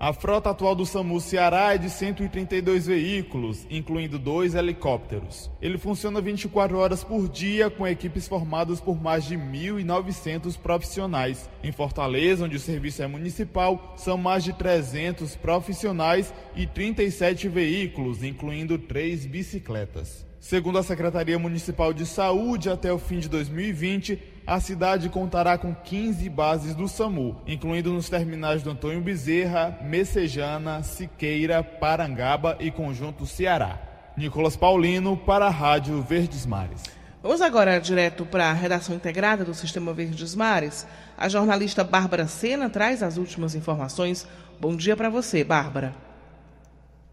A 0.02 0.12
frota 0.12 0.50
atual 0.50 0.74
do 0.74 0.84
SAMU 0.84 1.20
Ceará 1.20 1.74
é 1.74 1.78
de 1.78 1.88
132 1.88 2.86
veículos, 2.86 3.64
incluindo 3.70 4.18
dois 4.18 4.52
helicópteros. 4.52 5.48
Ele 5.62 5.78
funciona 5.78 6.20
24 6.20 6.76
horas 6.76 7.04
por 7.04 7.28
dia 7.28 7.70
com 7.70 7.86
equipes 7.86 8.26
formadas 8.26 8.80
por 8.80 9.00
mais 9.00 9.24
de 9.24 9.36
1.900 9.36 10.58
profissionais. 10.58 11.48
Em 11.62 11.70
Fortaleza, 11.70 12.46
onde 12.46 12.56
o 12.56 12.58
serviço 12.58 13.00
é 13.00 13.06
municipal, 13.06 13.94
são 13.96 14.18
mais 14.18 14.42
de 14.42 14.52
300 14.52 15.36
profissionais 15.36 16.34
e 16.56 16.66
37 16.66 17.46
veículos, 17.48 18.24
incluindo 18.24 18.76
três 18.78 19.24
bicicletas. 19.24 20.31
Segundo 20.42 20.76
a 20.76 20.82
Secretaria 20.82 21.38
Municipal 21.38 21.92
de 21.92 22.04
Saúde, 22.04 22.68
até 22.68 22.92
o 22.92 22.98
fim 22.98 23.20
de 23.20 23.28
2020, 23.28 24.20
a 24.44 24.58
cidade 24.58 25.08
contará 25.08 25.56
com 25.56 25.72
15 25.72 26.28
bases 26.28 26.74
do 26.74 26.88
SAMU, 26.88 27.40
incluindo 27.46 27.92
nos 27.92 28.08
terminais 28.08 28.60
do 28.60 28.70
Antônio 28.70 29.00
Bezerra, 29.00 29.78
Messejana, 29.84 30.82
Siqueira, 30.82 31.62
Parangaba 31.62 32.56
e 32.58 32.72
Conjunto 32.72 33.24
Ceará. 33.24 33.78
Nicolas 34.16 34.56
Paulino 34.56 35.16
para 35.16 35.46
a 35.46 35.50
Rádio 35.50 36.02
Verdes 36.02 36.44
Mares. 36.44 36.82
Vamos 37.22 37.40
agora 37.40 37.78
direto 37.78 38.26
para 38.26 38.50
a 38.50 38.52
redação 38.52 38.96
integrada 38.96 39.44
do 39.44 39.54
Sistema 39.54 39.94
Verdes 39.94 40.34
Mares. 40.34 40.84
A 41.16 41.28
jornalista 41.28 41.84
Bárbara 41.84 42.26
Sena 42.26 42.68
traz 42.68 43.00
as 43.00 43.16
últimas 43.16 43.54
informações. 43.54 44.26
Bom 44.60 44.74
dia 44.74 44.96
para 44.96 45.08
você, 45.08 45.44
Bárbara. 45.44 46.11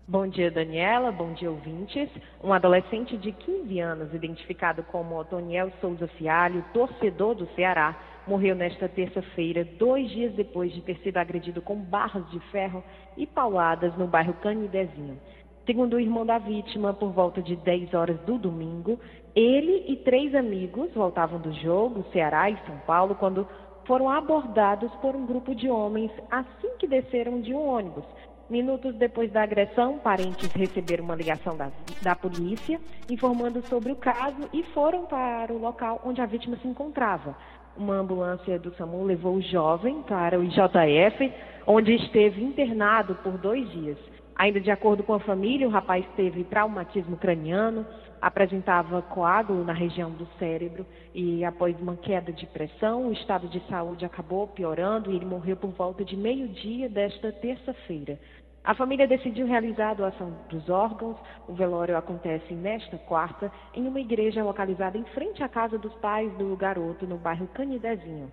Bom 0.09 0.25
dia, 0.25 0.49
Daniela. 0.49 1.11
Bom 1.11 1.33
dia, 1.33 1.51
ouvintes. 1.51 2.09
Um 2.43 2.51
adolescente 2.51 3.15
de 3.15 3.31
15 3.31 3.79
anos, 3.79 4.11
identificado 4.11 4.81
como 4.81 5.15
Otoniel 5.15 5.71
Souza 5.79 6.07
Fialho, 6.07 6.65
torcedor 6.73 7.35
do 7.35 7.45
Ceará, 7.53 7.95
morreu 8.25 8.55
nesta 8.55 8.89
terça-feira, 8.89 9.63
dois 9.77 10.09
dias 10.09 10.33
depois 10.33 10.73
de 10.73 10.81
ter 10.81 10.97
sido 11.03 11.17
agredido 11.17 11.61
com 11.61 11.75
barras 11.75 12.27
de 12.31 12.39
ferro 12.49 12.83
e 13.15 13.27
pauladas 13.27 13.95
no 13.99 14.07
bairro 14.07 14.33
Canidezinho. 14.41 15.19
Segundo 15.63 15.93
o 15.93 15.99
irmão 15.99 16.25
da 16.25 16.39
vítima, 16.39 16.91
por 16.91 17.11
volta 17.11 17.39
de 17.39 17.55
10 17.57 17.93
horas 17.93 18.19
do 18.21 18.39
domingo, 18.39 18.99
ele 19.35 19.85
e 19.89 19.95
três 19.97 20.33
amigos 20.33 20.91
voltavam 20.91 21.39
do 21.39 21.53
jogo, 21.53 22.03
Ceará 22.11 22.49
e 22.49 22.57
São 22.65 22.79
Paulo, 22.79 23.13
quando 23.13 23.47
foram 23.85 24.09
abordados 24.09 24.91
por 25.01 25.15
um 25.15 25.27
grupo 25.27 25.53
de 25.53 25.69
homens 25.69 26.11
assim 26.31 26.69
que 26.79 26.87
desceram 26.87 27.41
de 27.41 27.53
um 27.53 27.67
ônibus 27.67 28.05
Minutos 28.49 28.95
depois 28.95 29.31
da 29.31 29.43
agressão, 29.43 29.99
parentes 29.99 30.51
receberam 30.53 31.03
uma 31.03 31.15
ligação 31.15 31.55
da, 31.55 31.69
da 32.01 32.15
polícia 32.15 32.79
informando 33.07 33.61
sobre 33.67 33.91
o 33.91 33.95
caso 33.95 34.49
e 34.51 34.63
foram 34.73 35.05
para 35.05 35.53
o 35.53 35.59
local 35.59 36.01
onde 36.03 36.19
a 36.19 36.25
vítima 36.25 36.57
se 36.57 36.67
encontrava. 36.67 37.37
Uma 37.77 37.97
ambulância 37.97 38.57
do 38.57 38.73
SAMU 38.73 39.03
levou 39.03 39.35
o 39.35 39.41
jovem 39.41 40.01
para 40.01 40.39
o 40.39 40.43
IJF, 40.43 41.31
onde 41.67 41.93
esteve 41.93 42.43
internado 42.43 43.13
por 43.23 43.37
dois 43.37 43.69
dias. 43.69 43.99
Ainda 44.35 44.59
de 44.59 44.71
acordo 44.71 45.03
com 45.03 45.13
a 45.13 45.19
família, 45.19 45.67
o 45.67 45.71
rapaz 45.71 46.03
teve 46.15 46.43
traumatismo 46.45 47.17
craniano, 47.17 47.85
apresentava 48.21 49.01
coágulo 49.01 49.63
na 49.63 49.73
região 49.73 50.11
do 50.11 50.25
cérebro 50.37 50.85
e, 51.13 51.43
após 51.43 51.79
uma 51.79 51.97
queda 51.97 52.31
de 52.31 52.45
pressão, 52.45 53.07
o 53.07 53.13
estado 53.13 53.47
de 53.47 53.59
saúde 53.67 54.05
acabou 54.05 54.47
piorando 54.47 55.11
e 55.11 55.15
ele 55.17 55.25
morreu 55.25 55.57
por 55.57 55.71
volta 55.71 56.05
de 56.05 56.15
meio-dia 56.15 56.87
desta 56.87 57.31
terça-feira. 57.31 58.17
A 58.63 58.75
família 58.75 59.07
decidiu 59.07 59.47
realizar 59.47 59.91
a 59.91 59.93
doação 59.93 60.33
dos 60.49 60.69
órgãos. 60.69 61.17
O 61.47 61.53
velório 61.53 61.97
acontece 61.97 62.53
nesta 62.53 62.97
quarta 62.97 63.51
em 63.73 63.87
uma 63.87 63.99
igreja 63.99 64.43
localizada 64.43 64.97
em 64.97 65.03
frente 65.05 65.41
à 65.41 65.47
casa 65.47 65.77
dos 65.77 65.93
pais 65.95 66.31
do 66.37 66.55
garoto, 66.57 67.07
no 67.07 67.17
bairro 67.17 67.47
Canidezinho. 67.47 68.31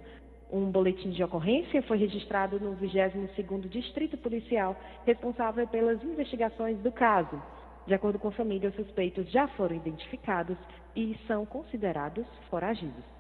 Um 0.51 0.71
boletim 0.71 1.11
de 1.11 1.23
ocorrência 1.23 1.83
foi 1.83 1.97
registrado 1.97 2.61
no 2.61 2.77
22º 2.77 3.69
Distrito 3.69 4.17
Policial, 4.17 4.77
responsável 5.05 5.67
pelas 5.67 6.03
investigações 6.03 6.79
do 6.79 6.93
caso. 6.93 7.41
De 7.87 7.95
acordo 7.95 8.19
com 8.19 8.29
a 8.29 8.33
família, 8.33 8.69
os 8.69 8.75
suspeitos 8.75 9.31
já 9.31 9.47
foram 9.49 9.77
identificados 9.77 10.59
e 10.95 11.17
são 11.27 11.47
considerados 11.47 12.27
foragidos. 12.51 13.16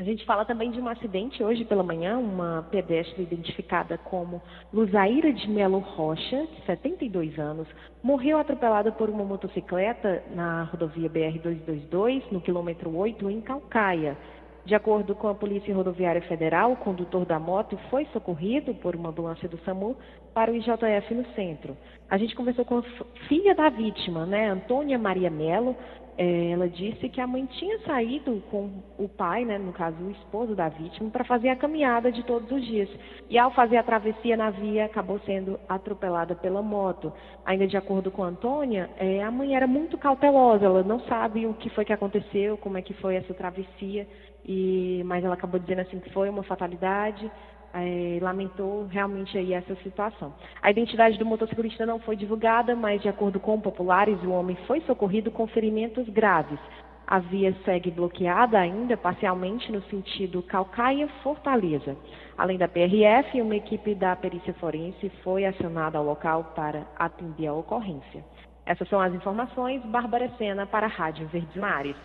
A 0.00 0.02
gente 0.02 0.24
fala 0.24 0.46
também 0.46 0.70
de 0.70 0.80
um 0.80 0.88
acidente 0.88 1.44
hoje 1.44 1.62
pela 1.62 1.82
manhã, 1.82 2.16
uma 2.16 2.66
pedestre 2.70 3.22
identificada 3.22 3.98
como 3.98 4.40
Luzaíra 4.72 5.30
de 5.30 5.46
Melo 5.46 5.78
Rocha, 5.78 6.46
de 6.46 6.64
72 6.64 7.38
anos, 7.38 7.68
morreu 8.02 8.38
atropelada 8.38 8.90
por 8.90 9.10
uma 9.10 9.24
motocicleta 9.24 10.24
na 10.34 10.62
rodovia 10.62 11.10
BR-222, 11.10 12.22
no 12.32 12.40
quilômetro 12.40 12.96
8, 12.96 13.28
em 13.28 13.42
Calcaia. 13.42 14.16
De 14.64 14.74
acordo 14.74 15.14
com 15.14 15.28
a 15.28 15.34
Polícia 15.34 15.74
Rodoviária 15.74 16.22
Federal, 16.22 16.72
o 16.72 16.76
condutor 16.76 17.26
da 17.26 17.38
moto 17.38 17.78
foi 17.90 18.06
socorrido 18.06 18.74
por 18.76 18.96
uma 18.96 19.10
ambulância 19.10 19.50
do 19.50 19.58
SAMU 19.66 19.96
para 20.32 20.50
o 20.50 20.54
IJF 20.54 21.14
no 21.14 21.26
centro. 21.34 21.76
A 22.08 22.16
gente 22.16 22.34
conversou 22.34 22.64
com 22.64 22.78
a 22.78 22.82
filha 23.28 23.54
da 23.54 23.68
vítima, 23.68 24.24
né, 24.24 24.48
Antônia 24.48 24.98
Maria 24.98 25.28
Melo, 25.30 25.76
ela 26.22 26.68
disse 26.68 27.08
que 27.08 27.18
a 27.18 27.26
mãe 27.26 27.46
tinha 27.46 27.78
saído 27.80 28.42
com 28.50 28.70
o 28.98 29.08
pai, 29.08 29.42
né, 29.46 29.56
no 29.56 29.72
caso 29.72 29.96
o 30.04 30.10
esposo 30.10 30.54
da 30.54 30.68
vítima, 30.68 31.08
para 31.08 31.24
fazer 31.24 31.48
a 31.48 31.56
caminhada 31.56 32.12
de 32.12 32.22
todos 32.24 32.50
os 32.52 32.62
dias. 32.62 32.90
E 33.30 33.38
ao 33.38 33.50
fazer 33.52 33.78
a 33.78 33.82
travessia 33.82 34.36
na 34.36 34.50
via, 34.50 34.84
acabou 34.84 35.18
sendo 35.20 35.58
atropelada 35.66 36.34
pela 36.34 36.60
moto. 36.60 37.10
Ainda 37.46 37.66
de 37.66 37.74
acordo 37.74 38.10
com 38.10 38.22
a 38.22 38.26
Antônia, 38.26 38.90
é, 38.98 39.22
a 39.22 39.30
mãe 39.30 39.56
era 39.56 39.66
muito 39.66 39.96
cautelosa, 39.96 40.66
ela 40.66 40.82
não 40.82 41.00
sabe 41.00 41.46
o 41.46 41.54
que 41.54 41.70
foi 41.70 41.86
que 41.86 41.92
aconteceu, 41.92 42.58
como 42.58 42.76
é 42.76 42.82
que 42.82 42.92
foi 42.92 43.16
essa 43.16 43.32
travessia, 43.32 44.06
e, 44.44 45.02
mas 45.06 45.24
ela 45.24 45.34
acabou 45.34 45.58
dizendo 45.58 45.80
assim 45.80 46.00
que 46.00 46.12
foi 46.12 46.28
uma 46.28 46.42
fatalidade 46.42 47.30
é, 47.74 48.18
lamentou 48.20 48.86
realmente 48.86 49.36
aí 49.36 49.52
essa 49.52 49.74
situação. 49.76 50.34
A 50.62 50.70
identidade 50.70 51.18
do 51.18 51.26
motociclista 51.26 51.86
não 51.86 51.98
foi 52.00 52.16
divulgada, 52.16 52.74
mas 52.74 53.00
de 53.02 53.08
acordo 53.08 53.38
com 53.38 53.60
populares, 53.60 54.22
o 54.22 54.30
homem 54.30 54.56
foi 54.66 54.80
socorrido 54.82 55.30
com 55.30 55.46
ferimentos 55.46 56.08
graves. 56.08 56.58
A 57.06 57.18
via 57.18 57.52
segue 57.64 57.90
bloqueada 57.90 58.56
ainda 58.56 58.96
parcialmente 58.96 59.72
no 59.72 59.82
sentido 59.90 60.42
Calcaia-Fortaleza. 60.42 61.96
Além 62.38 62.56
da 62.56 62.68
PRF, 62.68 63.42
uma 63.42 63.56
equipe 63.56 63.96
da 63.96 64.14
perícia 64.14 64.54
forense 64.54 65.10
foi 65.24 65.44
acionada 65.44 65.98
ao 65.98 66.04
local 66.04 66.52
para 66.54 66.86
atender 66.96 67.48
a 67.48 67.52
ocorrência. 67.52 68.24
Essas 68.64 68.88
são 68.88 69.00
as 69.00 69.12
informações. 69.12 69.82
Bárbara 69.86 70.30
Sena 70.38 70.66
para 70.66 70.86
a 70.86 70.88
Rádio 70.88 71.26
Verdes 71.26 71.56
Mares. 71.56 71.96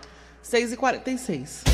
6h46. 0.43 1.67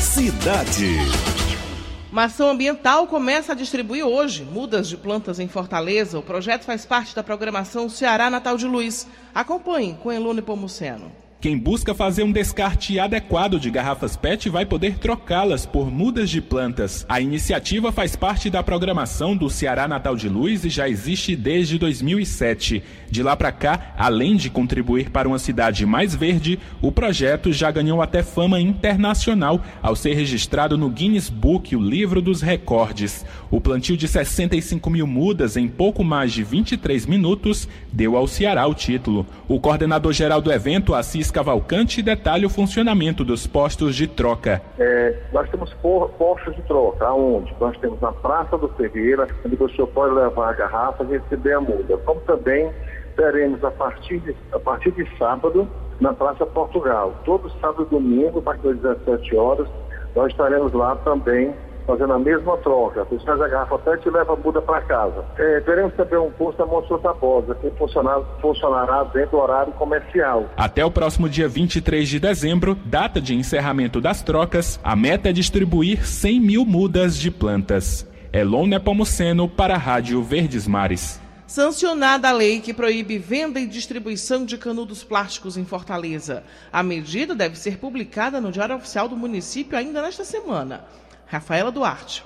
Cidade. 0.00 1.73
Uma 2.14 2.26
ação 2.26 2.48
ambiental 2.48 3.08
começa 3.08 3.50
a 3.50 3.54
distribuir 3.56 4.06
hoje 4.06 4.44
mudas 4.44 4.86
de 4.86 4.96
plantas 4.96 5.40
em 5.40 5.48
Fortaleza. 5.48 6.16
O 6.16 6.22
projeto 6.22 6.62
faz 6.62 6.86
parte 6.86 7.12
da 7.12 7.24
programação 7.24 7.88
Ceará 7.88 8.30
Natal 8.30 8.56
de 8.56 8.68
Luz. 8.68 9.08
Acompanhe 9.34 9.98
com 10.00 10.12
Elune 10.12 10.40
Pomuceno. 10.40 11.10
Quem 11.44 11.58
busca 11.58 11.94
fazer 11.94 12.22
um 12.22 12.32
descarte 12.32 12.98
adequado 12.98 13.60
de 13.60 13.70
garrafas 13.70 14.16
PET 14.16 14.48
vai 14.48 14.64
poder 14.64 14.96
trocá-las 14.96 15.66
por 15.66 15.90
mudas 15.90 16.30
de 16.30 16.40
plantas. 16.40 17.04
A 17.06 17.20
iniciativa 17.20 17.92
faz 17.92 18.16
parte 18.16 18.48
da 18.48 18.62
programação 18.62 19.36
do 19.36 19.50
Ceará 19.50 19.86
Natal 19.86 20.16
de 20.16 20.26
Luz 20.26 20.64
e 20.64 20.70
já 20.70 20.88
existe 20.88 21.36
desde 21.36 21.76
2007. 21.76 22.82
De 23.10 23.22
lá 23.22 23.36
para 23.36 23.52
cá, 23.52 23.92
além 23.98 24.36
de 24.36 24.48
contribuir 24.48 25.10
para 25.10 25.28
uma 25.28 25.38
cidade 25.38 25.84
mais 25.84 26.14
verde, 26.14 26.58
o 26.80 26.90
projeto 26.90 27.52
já 27.52 27.70
ganhou 27.70 28.00
até 28.00 28.22
fama 28.22 28.58
internacional 28.58 29.62
ao 29.82 29.94
ser 29.94 30.14
registrado 30.14 30.78
no 30.78 30.88
Guinness 30.88 31.28
Book, 31.28 31.76
o 31.76 31.80
livro 31.80 32.22
dos 32.22 32.40
recordes. 32.40 33.22
O 33.50 33.60
plantio 33.60 33.98
de 33.98 34.08
65 34.08 34.88
mil 34.88 35.06
mudas 35.06 35.58
em 35.58 35.68
pouco 35.68 36.02
mais 36.02 36.32
de 36.32 36.42
23 36.42 37.04
minutos 37.04 37.68
deu 37.92 38.16
ao 38.16 38.26
Ceará 38.26 38.66
o 38.66 38.72
título. 38.72 39.26
O 39.46 39.60
coordenador 39.60 40.14
geral 40.14 40.40
do 40.40 40.50
evento, 40.50 40.94
Assis 40.94 41.33
Cavalcante 41.34 42.00
detalha 42.00 42.46
o 42.46 42.48
funcionamento 42.48 43.24
dos 43.24 43.44
postos 43.44 43.96
de 43.96 44.06
troca. 44.06 44.62
É, 44.78 45.18
nós 45.32 45.50
temos 45.50 45.74
postos 46.16 46.54
de 46.54 46.62
troca, 46.62 47.04
aonde? 47.04 47.52
Nós 47.60 47.76
temos 47.78 48.00
na 48.00 48.12
Praça 48.12 48.56
do 48.56 48.68
Ferreira, 48.68 49.26
onde 49.44 49.60
o 49.60 49.68
senhor 49.70 49.88
pode 49.88 50.14
levar 50.14 50.50
a 50.50 50.52
garrafa 50.52 51.02
e 51.02 51.18
receber 51.18 51.54
a 51.54 51.60
muda. 51.60 51.96
Como 51.98 52.20
também 52.20 52.70
teremos 53.16 53.64
a 53.64 53.70
partir 53.72 54.20
de, 54.20 54.36
a 54.52 54.60
partir 54.60 54.92
de 54.92 55.08
sábado 55.18 55.68
na 56.00 56.12
Praça 56.12 56.46
Portugal. 56.46 57.12
Todo 57.24 57.50
sábado 57.60 57.88
e 57.90 57.90
domingo, 57.90 58.38
a 58.38 58.42
partir 58.42 58.74
das 58.74 58.96
17 58.98 59.34
horas, 59.34 59.68
nós 60.14 60.30
estaremos 60.30 60.72
lá 60.72 60.94
também 60.96 61.52
fazendo 61.86 62.12
a 62.12 62.18
mesma 62.18 62.56
troca. 62.58 63.04
Você 63.04 63.24
faz 63.24 63.40
a 63.40 63.48
garrafa 63.48 63.78
PET 63.78 64.06
e 64.06 64.10
leva 64.10 64.32
a 64.32 64.36
muda 64.36 64.60
para 64.60 64.80
casa. 64.82 65.24
É, 65.36 65.60
teremos 65.60 65.94
também 65.94 66.18
um 66.18 66.30
posto 66.30 66.58
da 66.58 66.66
Monte 66.66 66.88
Tabosa, 67.02 67.54
que 67.54 67.70
funcionará, 67.70 68.22
funcionará 68.40 69.04
dentro 69.04 69.32
do 69.32 69.38
horário 69.38 69.72
comercial. 69.72 70.46
Até 70.56 70.84
o 70.84 70.90
próximo 70.90 71.28
dia 71.28 71.48
23 71.48 72.08
de 72.08 72.20
dezembro, 72.20 72.74
data 72.84 73.20
de 73.20 73.34
encerramento 73.34 74.00
das 74.00 74.22
trocas, 74.22 74.80
a 74.82 74.96
meta 74.96 75.28
é 75.28 75.32
distribuir 75.32 76.06
100 76.06 76.40
mil 76.40 76.64
mudas 76.64 77.16
de 77.16 77.30
plantas. 77.30 78.06
Elon 78.32 78.66
Nepomuceno 78.66 79.48
para 79.48 79.74
a 79.74 79.78
Rádio 79.78 80.22
Verdes 80.22 80.66
Mares 80.66 81.22
sancionada 81.46 82.28
a 82.28 82.32
lei 82.32 82.60
que 82.60 82.74
proíbe 82.74 83.16
venda 83.16 83.60
e 83.60 83.66
distribuição 83.66 84.44
de 84.44 84.58
canudos 84.58 85.04
plásticos 85.04 85.56
em 85.56 85.64
Fortaleza. 85.64 86.42
A 86.72 86.82
medida 86.82 87.32
deve 87.32 87.56
ser 87.56 87.78
publicada 87.78 88.40
no 88.40 88.50
Diário 88.50 88.74
Oficial 88.74 89.08
do 89.08 89.16
município 89.16 89.78
ainda 89.78 90.02
nesta 90.02 90.24
semana. 90.24 90.84
Rafaela 91.26 91.70
Duarte. 91.70 92.22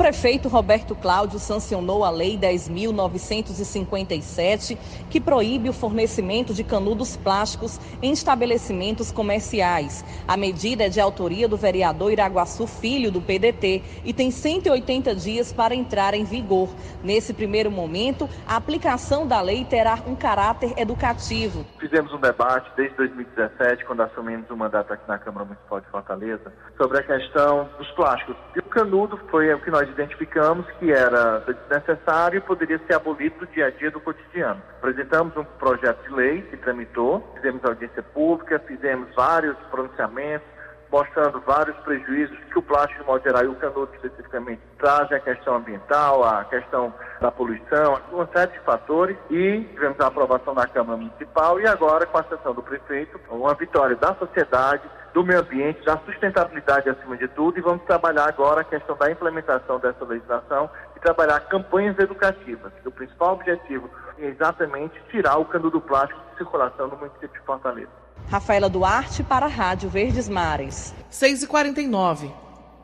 Prefeito 0.00 0.48
Roberto 0.48 0.94
Cláudio 0.94 1.38
sancionou 1.38 2.02
a 2.06 2.10
Lei 2.10 2.38
10.957, 2.38 4.78
que 5.10 5.20
proíbe 5.20 5.68
o 5.68 5.74
fornecimento 5.74 6.54
de 6.54 6.64
canudos 6.64 7.18
plásticos 7.18 7.78
em 8.00 8.10
estabelecimentos 8.10 9.12
comerciais. 9.12 10.02
A 10.26 10.38
medida 10.38 10.86
é 10.86 10.88
de 10.88 11.02
autoria 11.02 11.46
do 11.46 11.58
vereador 11.58 12.12
Iraguaçu 12.12 12.66
Filho, 12.66 13.12
do 13.12 13.20
PDT, 13.20 13.82
e 14.02 14.14
tem 14.14 14.30
180 14.30 15.14
dias 15.14 15.52
para 15.52 15.74
entrar 15.74 16.14
em 16.14 16.24
vigor. 16.24 16.70
Nesse 17.04 17.34
primeiro 17.34 17.70
momento, 17.70 18.26
a 18.48 18.56
aplicação 18.56 19.26
da 19.26 19.42
lei 19.42 19.66
terá 19.66 19.98
um 20.06 20.16
caráter 20.16 20.72
educativo. 20.78 21.66
Fizemos 21.78 22.10
um 22.14 22.20
debate 22.20 22.72
desde 22.74 22.96
2017, 22.96 23.84
quando 23.84 24.00
assumimos 24.00 24.48
o 24.48 24.56
mandato 24.56 24.94
aqui 24.94 25.06
na 25.06 25.18
Câmara 25.18 25.44
Municipal 25.44 25.78
de 25.78 25.88
Fortaleza, 25.88 26.50
sobre 26.78 27.00
a 27.00 27.02
questão 27.02 27.68
dos 27.76 27.90
plásticos. 27.90 28.34
E 28.56 28.60
o 28.60 28.62
canudo 28.62 29.20
foi 29.30 29.52
o 29.52 29.60
que 29.60 29.70
nós 29.70 29.89
identificamos 29.92 30.66
que 30.78 30.92
era 30.92 31.40
desnecessário 31.40 32.38
e 32.38 32.40
poderia 32.40 32.78
ser 32.86 32.94
abolido 32.94 33.38
do 33.40 33.46
dia 33.46 33.66
a 33.66 33.70
dia 33.70 33.90
do 33.90 34.00
cotidiano. 34.00 34.60
Apresentamos 34.78 35.36
um 35.36 35.44
projeto 35.44 36.02
de 36.08 36.14
lei 36.14 36.42
que 36.42 36.56
tramitou, 36.56 37.26
fizemos 37.34 37.64
audiência 37.64 38.02
pública, 38.02 38.58
fizemos 38.60 39.14
vários 39.14 39.56
pronunciamentos, 39.70 40.46
mostrando 40.90 41.40
vários 41.40 41.76
prejuízos 41.78 42.36
que 42.50 42.58
o 42.58 42.62
plástico, 42.62 43.00
de 43.00 43.06
modo 43.06 43.22
geral, 43.22 43.44
e 43.44 43.48
o 43.48 43.54
canudo 43.54 43.88
especificamente, 43.94 44.60
trazem 44.78 45.16
a 45.16 45.20
questão 45.20 45.56
ambiental, 45.56 46.24
a 46.24 46.44
questão 46.44 46.92
da 47.20 47.30
poluição, 47.30 48.00
uma 48.10 48.26
série 48.34 48.52
de 48.52 48.58
fatores, 48.60 49.16
e 49.30 49.60
tivemos 49.72 50.00
a 50.00 50.08
aprovação 50.08 50.52
na 50.52 50.66
Câmara 50.66 50.98
Municipal 50.98 51.60
e 51.60 51.66
agora, 51.66 52.06
com 52.06 52.18
a 52.18 52.24
sessão 52.24 52.52
do 52.54 52.62
prefeito, 52.62 53.20
uma 53.30 53.54
vitória 53.54 53.94
da 53.96 54.14
sociedade, 54.14 54.82
do 55.12 55.24
meio 55.24 55.40
ambiente, 55.40 55.84
da 55.84 55.98
sustentabilidade 55.98 56.88
acima 56.88 57.16
de 57.16 57.28
tudo, 57.28 57.58
e 57.58 57.62
vamos 57.62 57.82
trabalhar 57.84 58.28
agora 58.28 58.60
a 58.60 58.64
questão 58.64 58.96
da 58.96 59.10
implementação 59.10 59.78
dessa 59.78 60.04
legislação 60.04 60.70
e 60.96 61.00
trabalhar 61.00 61.40
campanhas 61.40 61.98
educativas. 61.98 62.72
O 62.84 62.90
principal 62.90 63.34
objetivo 63.34 63.90
é 64.18 64.26
exatamente 64.26 64.94
tirar 65.10 65.38
o 65.38 65.44
canudo 65.44 65.80
plástico 65.80 66.20
de 66.30 66.38
circulação 66.38 66.88
no 66.88 66.96
município 66.96 67.28
de 67.28 67.40
Fortaleza. 67.40 67.90
Rafaela 68.30 68.68
Duarte 68.68 69.22
para 69.22 69.46
a 69.46 69.48
Rádio 69.48 69.88
Verdes 69.88 70.28
Mares. 70.28 70.94
6h49. 71.10 72.30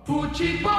Futebol. 0.04 0.72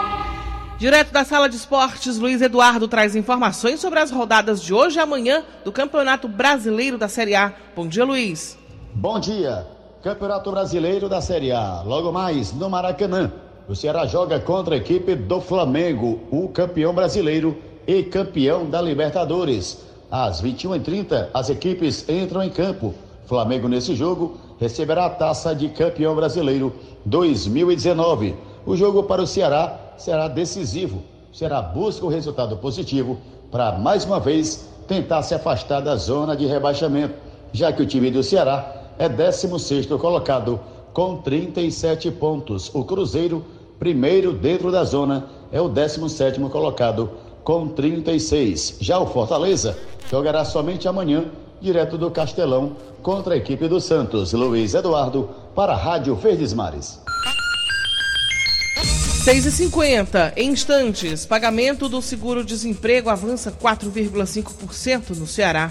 Direto 0.78 1.12
da 1.12 1.24
sala 1.24 1.50
de 1.50 1.56
esportes, 1.56 2.20
Luiz 2.20 2.40
Eduardo 2.42 2.88
traz 2.88 3.16
informações 3.16 3.80
sobre 3.80 4.00
as 4.00 4.12
rodadas 4.12 4.62
de 4.62 4.74
hoje 4.74 5.00
e 5.00 5.02
amanhã 5.02 5.44
do 5.66 5.72
Campeonato 5.72 6.28
Brasileiro 6.28 6.98
da 6.98 7.08
Série 7.08 7.36
A. 7.36 7.52
Bom 7.76 7.88
dia, 7.88 8.06
Luiz. 8.06 8.58
Bom 8.94 9.20
dia. 9.20 9.77
Campeonato 10.04 10.52
Brasileiro 10.52 11.10
da 11.10 11.20
Série 11.22 11.52
A. 11.52 11.82
Logo 11.84 12.12
mais, 12.12 12.54
no 12.54 12.70
Maracanã, 12.70 13.32
o 13.68 13.76
Ceará 13.76 14.06
joga 14.06 14.40
contra 14.40 14.76
a 14.76 14.78
equipe 14.78 15.16
do 15.16 15.42
Flamengo, 15.42 16.20
o 16.32 16.48
campeão 16.50 16.94
brasileiro 16.94 17.58
e 17.88 18.04
campeão 18.04 18.70
da 18.70 18.80
Libertadores. 18.80 19.86
Às 20.10 20.42
21h30, 20.42 21.30
as 21.34 21.50
equipes 21.50 22.08
entram 22.08 22.44
em 22.44 22.50
campo. 22.50 22.94
Flamengo, 23.26 23.68
nesse 23.68 23.96
jogo, 23.96 24.38
receberá 24.60 25.08
a 25.08 25.10
taça 25.10 25.56
de 25.56 25.68
campeão 25.70 26.16
brasileiro 26.16 26.74
2019. 27.04 28.36
O 28.68 28.78
jogo 28.78 29.04
para 29.04 29.24
o 29.24 29.28
Ceará 29.28 29.80
será 29.98 30.28
decisivo. 30.28 31.02
O 31.34 31.36
Ceará 31.36 31.60
busca 31.60 32.06
o 32.06 32.10
resultado 32.10 32.56
positivo 32.58 33.18
para, 33.52 33.72
mais 33.72 34.06
uma 34.06 34.20
vez, 34.20 34.70
tentar 34.88 35.24
se 35.24 35.34
afastar 35.34 35.82
da 35.82 35.96
zona 35.96 36.38
de 36.38 36.46
rebaixamento, 36.46 37.16
já 37.52 37.74
que 37.74 37.82
o 37.82 37.86
time 37.86 38.12
do 38.12 38.22
Ceará 38.22 38.77
é 39.00 39.08
16 39.08 39.86
colocado 39.86 40.60
com 40.94 41.18
37 41.18 42.10
pontos. 42.12 42.72
O 42.74 42.84
Cruzeiro, 42.84 43.46
primeiro 43.78 44.34
dentro 44.34 44.72
da 44.72 44.84
zona, 44.84 45.28
é 45.52 45.62
o 45.62 45.70
17 45.70 46.40
colocado 46.50 47.12
com 47.44 47.68
36. 47.68 48.78
Já 48.82 49.00
o 49.00 49.08
Fortaleza 49.08 49.78
jogará 50.10 50.44
somente 50.44 50.88
amanhã, 50.88 51.26
direto 51.62 51.98
do 51.98 52.10
Castelão, 52.12 52.76
contra 53.02 53.36
a 53.36 53.38
equipe 53.38 53.68
do 53.68 53.80
Santos. 53.80 54.34
Luiz 54.34 54.74
Eduardo, 54.74 55.30
para 55.56 55.74
a 55.74 55.78
Rádio 55.78 56.16
Verdes 56.16 56.54
Mares. 56.54 57.00
6 59.24 59.46
e 59.46 59.52
50 59.52 60.34
em 60.38 60.52
instantes, 60.52 61.26
pagamento 61.26 61.90
do 61.90 62.02
seguro-desemprego 62.02 63.10
avança 63.10 63.52
4,5% 63.52 65.18
no 65.18 65.28
Ceará. 65.28 65.70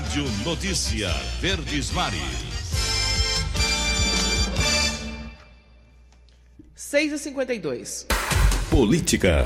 Rádio 0.00 0.24
Notícia 0.46 1.10
Verdes 1.42 1.90
Mares. 1.90 2.20
6 6.74 7.12
e 7.12 7.18
52 7.18 8.06
Política. 8.70 9.44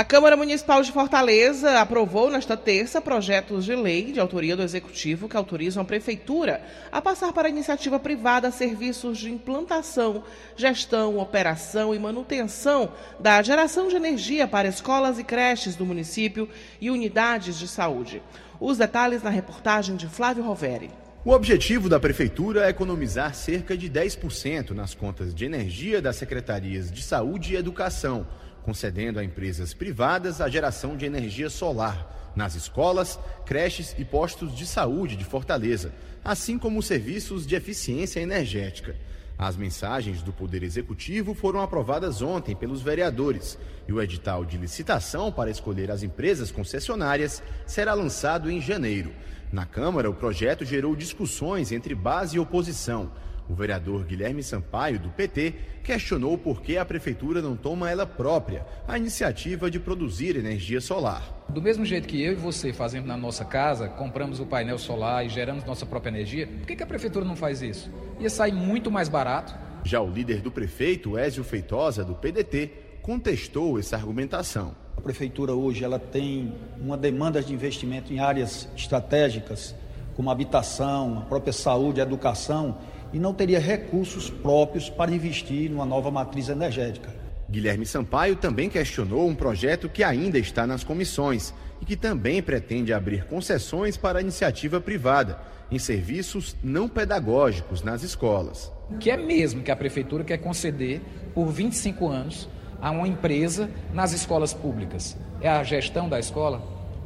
A 0.00 0.04
Câmara 0.04 0.34
Municipal 0.34 0.80
de 0.80 0.90
Fortaleza 0.90 1.78
aprovou 1.78 2.30
nesta 2.30 2.56
terça 2.56 3.02
projetos 3.02 3.66
de 3.66 3.76
lei 3.76 4.12
de 4.12 4.18
autoria 4.18 4.56
do 4.56 4.62
Executivo 4.62 5.28
que 5.28 5.36
autorizam 5.36 5.82
a 5.82 5.84
Prefeitura 5.84 6.62
a 6.90 7.02
passar 7.02 7.34
para 7.34 7.48
a 7.48 7.50
iniciativa 7.50 7.98
privada 8.00 8.50
serviços 8.50 9.18
de 9.18 9.30
implantação, 9.30 10.24
gestão, 10.56 11.18
operação 11.18 11.94
e 11.94 11.98
manutenção 11.98 12.94
da 13.18 13.42
geração 13.42 13.88
de 13.88 13.96
energia 13.96 14.48
para 14.48 14.68
escolas 14.68 15.18
e 15.18 15.22
creches 15.22 15.76
do 15.76 15.84
município 15.84 16.48
e 16.80 16.90
unidades 16.90 17.58
de 17.58 17.68
saúde. 17.68 18.22
Os 18.58 18.78
detalhes 18.78 19.22
na 19.22 19.28
reportagem 19.28 19.96
de 19.96 20.06
Flávio 20.06 20.42
Roveri. 20.42 20.88
O 21.22 21.32
objetivo 21.32 21.90
da 21.90 22.00
Prefeitura 22.00 22.64
é 22.64 22.70
economizar 22.70 23.34
cerca 23.34 23.76
de 23.76 23.90
10% 23.90 24.70
nas 24.70 24.94
contas 24.94 25.34
de 25.34 25.44
energia 25.44 26.00
das 26.00 26.16
secretarias 26.16 26.90
de 26.90 27.02
Saúde 27.02 27.52
e 27.52 27.56
Educação 27.58 28.26
concedendo 28.70 29.18
a 29.18 29.24
empresas 29.24 29.74
privadas 29.74 30.40
a 30.40 30.48
geração 30.48 30.96
de 30.96 31.04
energia 31.04 31.50
solar 31.50 32.32
nas 32.36 32.54
escolas, 32.54 33.18
creches 33.44 33.96
e 33.98 34.04
postos 34.04 34.54
de 34.54 34.64
saúde 34.64 35.16
de 35.16 35.24
Fortaleza, 35.24 35.92
assim 36.24 36.56
como 36.56 36.80
serviços 36.80 37.44
de 37.48 37.56
eficiência 37.56 38.20
energética. 38.20 38.94
As 39.36 39.56
mensagens 39.56 40.22
do 40.22 40.32
Poder 40.32 40.62
Executivo 40.62 41.34
foram 41.34 41.60
aprovadas 41.60 42.22
ontem 42.22 42.54
pelos 42.54 42.80
vereadores 42.80 43.58
e 43.88 43.92
o 43.92 44.00
edital 44.00 44.44
de 44.44 44.56
licitação 44.56 45.32
para 45.32 45.50
escolher 45.50 45.90
as 45.90 46.04
empresas 46.04 46.52
concessionárias 46.52 47.42
será 47.66 47.92
lançado 47.92 48.48
em 48.48 48.60
janeiro. 48.60 49.10
Na 49.50 49.66
Câmara, 49.66 50.08
o 50.08 50.14
projeto 50.14 50.64
gerou 50.64 50.94
discussões 50.94 51.72
entre 51.72 51.92
base 51.92 52.36
e 52.36 52.38
oposição. 52.38 53.10
O 53.50 53.54
vereador 53.54 54.04
Guilherme 54.04 54.44
Sampaio, 54.44 55.00
do 55.00 55.08
PT, 55.08 55.54
questionou 55.82 56.38
por 56.38 56.62
que 56.62 56.78
a 56.78 56.84
prefeitura 56.84 57.42
não 57.42 57.56
toma 57.56 57.90
ela 57.90 58.06
própria 58.06 58.64
a 58.86 58.96
iniciativa 58.96 59.68
de 59.68 59.80
produzir 59.80 60.36
energia 60.36 60.80
solar. 60.80 61.44
Do 61.48 61.60
mesmo 61.60 61.84
jeito 61.84 62.06
que 62.06 62.22
eu 62.22 62.34
e 62.34 62.36
você 62.36 62.72
fazemos 62.72 63.08
na 63.08 63.16
nossa 63.16 63.44
casa, 63.44 63.88
compramos 63.88 64.38
o 64.38 64.46
painel 64.46 64.78
solar 64.78 65.26
e 65.26 65.28
geramos 65.28 65.64
nossa 65.64 65.84
própria 65.84 66.10
energia, 66.10 66.46
por 66.46 66.64
que, 66.64 66.80
a 66.80 66.86
prefeitura 66.86 67.24
não 67.24 67.34
faz 67.34 67.60
isso? 67.60 67.90
Ia 68.20 68.30
sair 68.30 68.52
muito 68.52 68.88
mais 68.88 69.08
barato. 69.08 69.52
Já 69.82 70.00
o 70.00 70.08
líder 70.08 70.42
do 70.42 70.52
prefeito, 70.52 71.18
Ézio 71.18 71.42
Feitosa, 71.42 72.04
do 72.04 72.14
PDT, 72.14 72.70
contestou 73.02 73.80
essa 73.80 73.96
argumentação. 73.96 74.76
A 74.96 75.00
prefeitura 75.00 75.54
hoje 75.54 75.82
ela 75.82 75.98
tem 75.98 76.54
uma 76.80 76.96
demanda 76.96 77.42
de 77.42 77.52
investimento 77.52 78.12
em 78.12 78.20
áreas 78.20 78.68
estratégicas, 78.76 79.74
como 80.14 80.30
habitação, 80.30 81.18
a 81.18 81.22
própria 81.22 81.52
saúde, 81.52 82.00
a 82.00 82.04
educação, 82.04 82.76
e 83.12 83.18
não 83.18 83.34
teria 83.34 83.58
recursos 83.58 84.30
próprios 84.30 84.88
para 84.88 85.10
investir 85.10 85.70
numa 85.70 85.86
nova 85.86 86.10
matriz 86.10 86.48
energética. 86.48 87.10
Guilherme 87.50 87.84
Sampaio 87.84 88.36
também 88.36 88.68
questionou 88.68 89.28
um 89.28 89.34
projeto 89.34 89.88
que 89.88 90.04
ainda 90.04 90.38
está 90.38 90.66
nas 90.66 90.84
comissões 90.84 91.52
e 91.80 91.84
que 91.84 91.96
também 91.96 92.40
pretende 92.40 92.92
abrir 92.92 93.24
concessões 93.24 93.96
para 93.96 94.18
a 94.18 94.22
iniciativa 94.22 94.80
privada 94.80 95.40
em 95.70 95.78
serviços 95.78 96.56
não 96.62 96.88
pedagógicos 96.88 97.82
nas 97.82 98.02
escolas. 98.02 98.72
O 98.88 98.98
que 98.98 99.10
é 99.10 99.16
mesmo 99.16 99.62
que 99.62 99.70
a 99.70 99.76
prefeitura 99.76 100.24
quer 100.24 100.38
conceder 100.38 101.00
por 101.34 101.46
25 101.46 102.08
anos 102.08 102.48
a 102.80 102.90
uma 102.90 103.06
empresa 103.06 103.70
nas 103.92 104.12
escolas 104.12 104.54
públicas? 104.54 105.16
É 105.40 105.48
a 105.48 105.62
gestão 105.64 106.08
da 106.08 106.18
escola? 106.18 106.62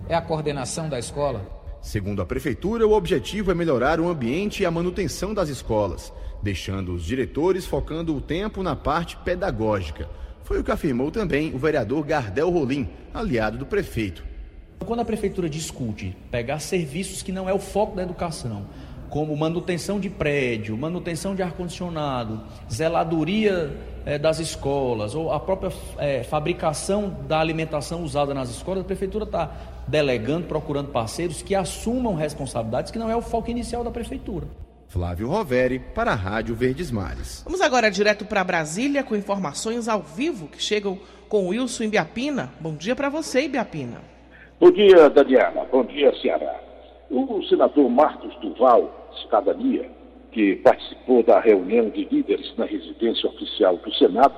É 0.08 0.14
a 0.14 0.20
coordenação 0.20 0.88
da 0.88 0.98
escola? 0.98 1.63
Segundo 1.84 2.22
a 2.22 2.26
Prefeitura, 2.26 2.88
o 2.88 2.92
objetivo 2.92 3.50
é 3.50 3.54
melhorar 3.54 4.00
o 4.00 4.08
ambiente 4.08 4.62
e 4.62 4.66
a 4.66 4.70
manutenção 4.70 5.34
das 5.34 5.50
escolas, 5.50 6.10
deixando 6.42 6.94
os 6.94 7.04
diretores 7.04 7.66
focando 7.66 8.16
o 8.16 8.22
tempo 8.22 8.62
na 8.62 8.74
parte 8.74 9.18
pedagógica. 9.18 10.08
Foi 10.44 10.58
o 10.58 10.64
que 10.64 10.70
afirmou 10.70 11.10
também 11.10 11.54
o 11.54 11.58
vereador 11.58 12.02
Gardel 12.06 12.48
Rolim, 12.48 12.88
aliado 13.12 13.58
do 13.58 13.66
prefeito. 13.66 14.24
Quando 14.82 15.00
a 15.00 15.04
Prefeitura 15.04 15.48
discute 15.48 16.16
pegar 16.30 16.58
serviços 16.58 17.22
que 17.22 17.30
não 17.30 17.50
é 17.50 17.52
o 17.52 17.58
foco 17.58 17.94
da 17.94 18.02
educação, 18.02 18.66
como 19.14 19.36
manutenção 19.36 20.00
de 20.00 20.10
prédio, 20.10 20.76
manutenção 20.76 21.36
de 21.36 21.42
ar-condicionado, 21.42 22.40
zeladoria 22.68 23.70
é, 24.04 24.18
das 24.18 24.40
escolas, 24.40 25.14
ou 25.14 25.30
a 25.30 25.38
própria 25.38 25.70
é, 25.98 26.24
fabricação 26.24 27.16
da 27.28 27.38
alimentação 27.38 28.02
usada 28.02 28.34
nas 28.34 28.50
escolas, 28.50 28.82
a 28.82 28.84
Prefeitura 28.84 29.24
está 29.24 29.52
delegando, 29.86 30.48
procurando 30.48 30.88
parceiros 30.88 31.42
que 31.42 31.54
assumam 31.54 32.16
responsabilidades 32.16 32.90
que 32.90 32.98
não 32.98 33.08
é 33.08 33.14
o 33.14 33.22
foco 33.22 33.48
inicial 33.52 33.84
da 33.84 33.90
prefeitura. 33.92 34.48
Flávio 34.88 35.28
Roveri, 35.28 35.78
para 35.78 36.10
a 36.10 36.16
Rádio 36.16 36.56
Verdes 36.56 36.90
Mares. 36.90 37.44
Vamos 37.44 37.60
agora 37.60 37.92
direto 37.92 38.24
para 38.24 38.42
Brasília 38.42 39.04
com 39.04 39.14
informações 39.14 39.86
ao 39.86 40.00
vivo 40.00 40.48
que 40.48 40.60
chegam 40.60 40.98
com 41.28 41.50
Wilson 41.50 41.84
Ibiapina. 41.84 42.52
Bom 42.58 42.74
dia 42.74 42.96
para 42.96 43.10
você, 43.10 43.44
Ibiapina. 43.44 44.00
Bom 44.58 44.72
dia, 44.72 45.08
Daniela. 45.08 45.68
Bom 45.70 45.84
dia, 45.84 46.12
Ceará. 46.20 46.60
O 47.08 47.40
senador 47.44 47.88
Marcos 47.88 48.34
Duval, 48.40 49.03
Cidadania, 49.22 49.90
que 50.32 50.56
participou 50.56 51.22
da 51.22 51.40
reunião 51.40 51.88
de 51.90 52.04
líderes 52.04 52.54
na 52.56 52.64
residência 52.64 53.28
oficial 53.28 53.76
do 53.76 53.94
Senado, 53.94 54.34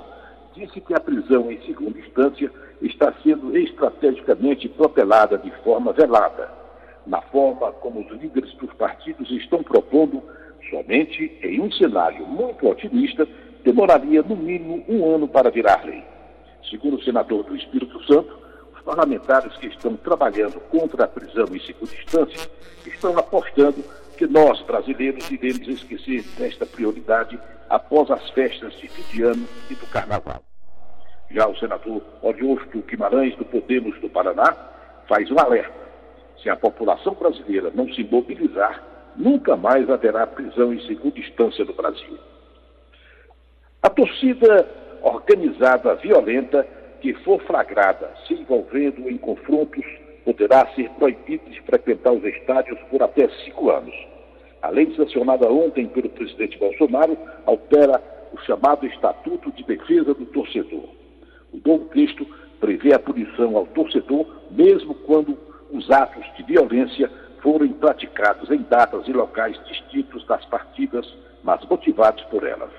disse 0.55 0.81
que 0.81 0.95
a 0.95 1.01
prisão 1.01 1.51
em 1.51 1.61
segunda 1.63 1.99
instância 1.99 2.51
está 2.83 3.13
sendo 3.23 3.57
estrategicamente 3.57 4.69
propelada 4.69 5.39
de 5.39 5.51
forma 5.63 5.93
velada, 5.93 6.51
na 7.07 7.21
forma 7.23 7.73
como 7.73 8.01
os 8.01 8.11
líderes 8.21 8.53
dos 8.55 8.73
partidos 8.75 9.31
estão 9.31 9.63
propondo, 9.63 10.23
somente 10.71 11.39
em 11.43 11.61
um 11.61 11.71
cenário 11.71 12.27
muito 12.27 12.69
otimista, 12.69 13.27
demoraria 13.63 14.23
no 14.23 14.37
mínimo 14.37 14.85
um 14.89 15.15
ano 15.15 15.29
para 15.29 15.51
virar 15.51 15.85
lei. 15.85 16.05
Segundo 16.71 16.97
o 16.97 17.03
senador 17.03 17.45
do 17.45 17.57
Espírito 17.57 18.03
Santo, 18.05 18.37
os 18.75 18.81
parlamentares 18.83 19.57
que 19.59 19.69
estão 19.69 19.97
trabalhando 19.97 20.61
contra 20.69 21.05
a 21.05 21.09
prisão 21.09 21.47
em 21.53 21.61
segunda 21.61 21.95
instância 21.95 22.51
estão 22.85 23.17
apostando 23.19 23.85
que 24.17 24.27
nós, 24.27 24.61
brasileiros, 24.63 25.31
iremos 25.31 25.69
esquecer 25.69 26.25
desta 26.39 26.67
prioridade 26.67 27.39
após 27.69 28.11
as 28.11 28.29
festas 28.31 28.75
de 28.75 28.89
fim 28.89 29.03
de 29.15 29.23
ano 29.23 29.47
e 29.71 29.75
do 29.75 29.87
carnaval. 29.87 30.43
Já 31.31 31.47
o 31.47 31.57
senador 31.57 32.03
Oriosto 32.23 32.83
Guimarães, 32.83 33.37
do 33.37 33.45
Podemos 33.45 33.99
do 34.01 34.09
Paraná, 34.09 34.57
faz 35.09 35.31
um 35.31 35.39
alerta. 35.39 35.87
Se 36.43 36.49
a 36.49 36.57
população 36.57 37.15
brasileira 37.15 37.71
não 37.75 37.93
se 37.93 38.05
mobilizar, 38.05 38.83
nunca 39.17 39.57
mais 39.57 39.89
haverá 39.91 40.27
prisão 40.27 40.73
em 40.73 40.81
segunda 40.87 41.19
instância 41.19 41.65
no 41.65 41.75
Brasil. 41.75 42.19
A 43.83 43.91
torcida 43.91 44.69
organizada 45.03 45.95
violenta 45.97 46.67
que 47.01 47.15
for 47.25 47.41
flagrada 47.43 48.13
se 48.27 48.35
envolvendo 48.35 49.09
em 49.09 49.17
confrontos 49.19 49.85
poderá 50.27 50.67
ser 50.75 50.91
proibida 50.91 51.49
de 51.49 51.63
frequentar 51.63 52.13
os 52.13 52.25
estádios 52.25 52.77
por 52.91 53.01
até 53.01 53.29
cinco 53.45 53.71
anos. 53.71 53.95
A 54.61 54.71
lei 54.71 54.93
sancionada 54.97 55.49
ontem 55.49 55.87
pelo 55.87 56.09
presidente 56.09 56.59
Bolsonaro 56.59 57.17
altera 57.47 58.03
o 58.33 58.39
chamado 58.39 58.85
Estatuto 58.85 59.53
de 59.53 59.63
Defesa 59.63 60.13
do 60.13 60.27
Torcedor. 60.27 60.89
O 61.53 61.61
novo 61.65 61.85
texto 61.91 62.27
prevê 62.59 62.93
a 62.93 62.99
punição 62.99 63.57
ao 63.57 63.67
torcedor, 63.67 64.27
mesmo 64.51 64.95
quando 64.95 65.39
os 65.71 65.89
atos 65.93 66.25
de 66.37 66.43
violência 66.43 67.09
forem 67.41 67.73
praticados 67.75 68.51
em 68.51 68.63
datas 68.63 69.07
e 69.07 69.13
locais 69.13 69.57
distintos 69.67 70.27
das 70.27 70.45
partidas, 70.47 71.07
mas 71.45 71.65
motivados 71.69 72.25
por 72.25 72.45
elas. 72.45 72.71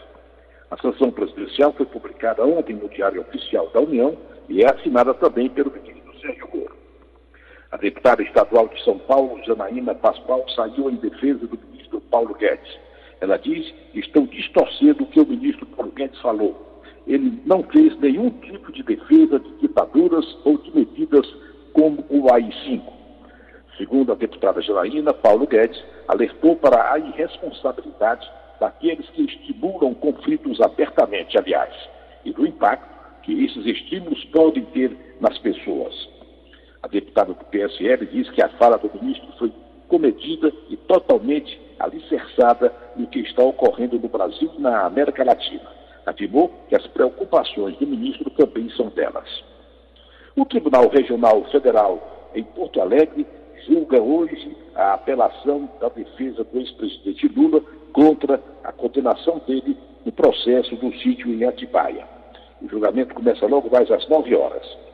A 0.70 0.76
sanção 0.82 1.12
presidencial 1.12 1.72
foi 1.72 1.86
publicada 1.86 2.46
ontem 2.46 2.76
no 2.76 2.90
Diário 2.90 3.22
Oficial 3.22 3.70
da 3.70 3.80
União 3.80 4.18
e 4.50 4.64
é 4.64 4.70
assinada 4.70 5.14
também 5.14 5.50
pelo 5.50 5.72
ministro 5.72 6.20
Sérgio 6.20 6.50
Moro. 6.54 6.87
A 7.72 7.78
deputada 7.78 8.24
estadual 8.24 8.68
de 8.68 8.84
São 8.84 8.98
Paulo, 9.00 9.42
Janaína 9.44 9.94
Pascoal, 9.96 10.48
saiu 10.50 10.90
em 10.90 10.96
defesa 10.96 11.46
do 11.48 11.60
ministro 11.70 12.02
Paulo 12.02 12.34
Guedes. 12.36 12.80
Ela 13.20 13.38
diz 13.38 13.70
que 13.92 14.00
estão 14.00 14.26
distorcendo 14.26 15.04
o 15.04 15.08
que 15.08 15.20
o 15.20 15.26
ministro 15.26 15.66
Paulo 15.66 15.92
Guedes 15.92 16.20
falou 16.22 16.68
ele 17.08 17.42
não 17.46 17.64
fez 17.64 17.98
nenhum 18.00 18.30
tipo 18.30 18.72
de 18.72 18.84
defesa 18.84 19.40
de 19.40 19.50
ditaduras 19.60 20.26
ou 20.44 20.58
de 20.58 20.76
medidas 20.76 21.26
como 21.74 22.04
o 22.10 22.32
AI-5. 22.32 22.82
Segundo 23.78 24.12
a 24.12 24.16
deputada 24.16 24.62
Janaína, 24.62 25.14
Paulo 25.14 25.48
Guedes 25.48 25.82
alertou 26.08 26.56
para 26.58 26.92
a 26.92 27.00
irresponsabilidade 27.00 28.30
daqueles 28.60 29.08
que 29.12 29.24
estimulam 29.24 29.94
conflitos 29.94 30.60
abertamente, 30.60 31.38
aliás, 31.38 31.74
e 32.26 32.34
do 32.34 32.46
impacto 32.46 32.98
que 33.24 33.46
esses 33.46 33.66
estímulos 33.66 34.24
podem 34.26 34.66
ter 34.66 35.16
nas 35.22 35.38
pessoas. 35.38 36.17
A 36.88 36.89
deputada 36.89 37.34
do 37.34 37.43
PSL 37.43 38.06
diz 38.06 38.30
que 38.30 38.41
a 38.41 38.47
fala 38.47 38.78
do 38.78 38.89
ministro 38.93 39.28
foi 39.38 39.52
comedida 39.89 40.54
e 40.69 40.78
totalmente 40.78 41.60
alicerçada 41.78 42.73
no 42.95 43.08
que 43.08 43.19
está 43.19 43.43
ocorrendo 43.43 44.00
no 44.00 44.08
Brasil 44.08 44.50
e 44.58 44.62
na 44.62 44.86
América 44.86 45.21
Latina 45.21 45.78
afirmou 46.08 46.50
que 46.69 46.76
as 46.76 46.88
preocupações 46.88 47.76
do 47.76 47.86
ministro 47.86 48.30
também 48.30 48.69
são 48.69 48.88
delas. 48.88 49.28
O 50.38 50.45
Tribunal 50.45 50.88
Regional 50.88 51.43
Federal 51.52 52.32
em 52.34 52.43
Porto 52.43 52.80
Alegre 52.80 53.28
julga 53.67 54.02
hoje 54.02 54.56
a 54.73 54.93
apelação 54.93 55.69
da 55.82 55.89
defesa 55.89 56.45
do 56.45 56.58
ex-presidente 56.58 57.28
Lula 57.28 57.62
contra 57.91 58.41
a 58.63 58.71
condenação 58.71 59.41
dele 59.45 59.78
no 60.06 60.12
processo 60.13 60.73
do 60.78 60.93
sítio 61.00 61.30
em 61.30 61.43
Atibaia. 61.43 62.08
O 62.62 62.69
julgamento 62.69 63.13
começa 63.13 63.45
logo 63.45 63.69
mais 63.69 63.91
às 63.91 64.08
9 64.08 64.34
horas. 64.34 64.87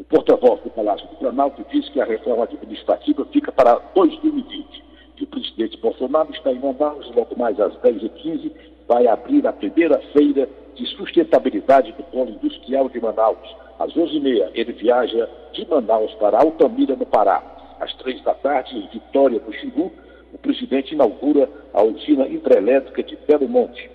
O 0.00 0.04
porta-voz 0.04 0.62
do 0.62 0.70
Palácio 0.70 1.06
do 1.08 1.16
Planalto 1.16 1.62
disse 1.70 1.90
que 1.90 2.00
a 2.00 2.06
reforma 2.06 2.44
administrativa 2.44 3.22
fica 3.26 3.52
para 3.52 3.74
2020. 3.94 4.82
E 5.20 5.24
o 5.24 5.26
presidente 5.26 5.76
Bolsonaro 5.76 6.32
está 6.32 6.50
em 6.50 6.58
Manaus, 6.58 7.14
logo 7.14 7.38
mais 7.38 7.60
às 7.60 7.74
10h15, 7.82 8.50
vai 8.88 9.06
abrir 9.06 9.46
a 9.46 9.52
primeira 9.52 9.98
feira 10.14 10.48
de 10.74 10.86
sustentabilidade 10.96 11.92
do 11.92 12.02
polo 12.04 12.30
industrial 12.30 12.88
de 12.88 12.98
Manaus. 12.98 13.46
Às 13.78 13.92
11h30, 13.92 14.52
ele 14.54 14.72
viaja 14.72 15.28
de 15.52 15.68
Manaus 15.68 16.14
para 16.14 16.38
Altamira, 16.38 16.96
no 16.96 17.04
Pará. 17.04 17.42
Às 17.78 17.92
3 17.96 18.22
da 18.22 18.32
tarde, 18.32 18.78
em 18.78 18.88
Vitória 18.88 19.38
do 19.38 19.52
Xingu, 19.52 19.92
o 20.32 20.38
presidente 20.38 20.94
inaugura 20.94 21.46
a 21.74 21.82
usina 21.82 22.26
hidrelétrica 22.26 23.02
de 23.02 23.18
Belo 23.28 23.46
Monte. 23.46 23.90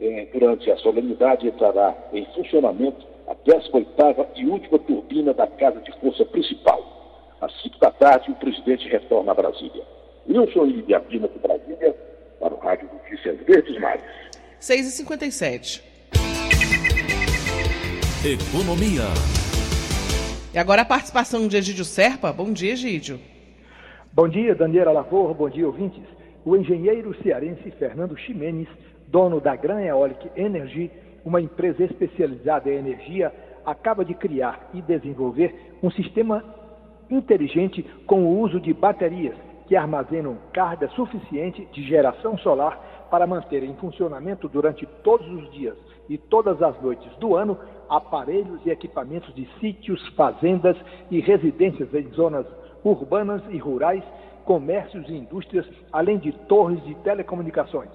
Eh, 0.00 0.28
durante 0.32 0.70
a 0.70 0.78
solenidade, 0.78 1.46
entrará 1.46 1.94
em 2.10 2.24
funcionamento 2.34 3.11
a 3.26 3.34
18 3.44 4.26
e 4.36 4.46
última 4.46 4.78
turbina 4.78 5.32
da 5.34 5.46
Casa 5.46 5.80
de 5.80 5.92
Força 6.00 6.24
Principal. 6.26 6.80
Às 7.40 7.52
5 7.62 7.78
da 7.78 7.90
tarde, 7.90 8.30
o 8.30 8.34
presidente 8.36 8.88
retorna 8.88 9.32
a 9.32 9.34
Brasília. 9.34 9.82
Wilson 10.28 10.66
Ibiapina 10.66 11.28
de 11.28 11.38
Brasília, 11.38 11.96
para 12.38 12.54
o 12.54 12.58
Rádio 12.58 12.88
Notícias 12.92 13.36
Verdes 13.46 13.80
Mares. 13.80 14.04
6h57. 14.60 15.82
Economia. 18.24 19.02
E 20.54 20.58
agora 20.58 20.82
a 20.82 20.84
participação 20.84 21.48
de 21.48 21.56
Egídio 21.56 21.84
Serpa. 21.84 22.32
Bom 22.32 22.52
dia, 22.52 22.72
Egídio. 22.72 23.18
Bom 24.12 24.28
dia, 24.28 24.54
Daniela 24.54 24.92
Lavor. 24.92 25.34
Bom 25.34 25.48
dia, 25.48 25.66
ouvintes. 25.66 26.02
O 26.44 26.56
engenheiro 26.56 27.16
cearense 27.22 27.70
Fernando 27.72 28.16
Ximenes, 28.16 28.68
dono 29.08 29.40
da 29.40 29.56
Gran 29.56 29.80
Eolic 29.80 30.30
Energy, 30.36 30.90
uma 31.24 31.40
empresa 31.40 31.84
especializada 31.84 32.70
em 32.70 32.76
energia, 32.76 33.32
acaba 33.64 34.04
de 34.04 34.14
criar 34.14 34.70
e 34.74 34.82
desenvolver 34.82 35.76
um 35.82 35.90
sistema 35.90 36.42
inteligente 37.10 37.82
com 38.06 38.24
o 38.24 38.40
uso 38.40 38.60
de 38.60 38.72
baterias 38.72 39.36
que 39.66 39.76
armazenam 39.76 40.36
carga 40.52 40.88
suficiente 40.88 41.66
de 41.72 41.82
geração 41.84 42.36
solar 42.38 43.06
para 43.10 43.26
manter 43.26 43.62
em 43.62 43.74
funcionamento 43.76 44.48
durante 44.48 44.86
todos 45.04 45.26
os 45.28 45.50
dias 45.52 45.76
e 46.08 46.18
todas 46.18 46.60
as 46.62 46.80
noites 46.82 47.10
do 47.18 47.36
ano 47.36 47.58
aparelhos 47.88 48.64
e 48.64 48.70
equipamentos 48.70 49.34
de 49.34 49.46
sítios, 49.60 50.06
fazendas 50.16 50.76
e 51.10 51.20
residências 51.20 51.92
em 51.94 52.08
zonas 52.12 52.46
urbanas 52.82 53.42
e 53.50 53.58
rurais, 53.58 54.02
comércios 54.44 55.08
e 55.08 55.14
indústrias, 55.14 55.66
além 55.92 56.18
de 56.18 56.32
torres 56.46 56.82
de 56.84 56.94
telecomunicações. 56.96 57.90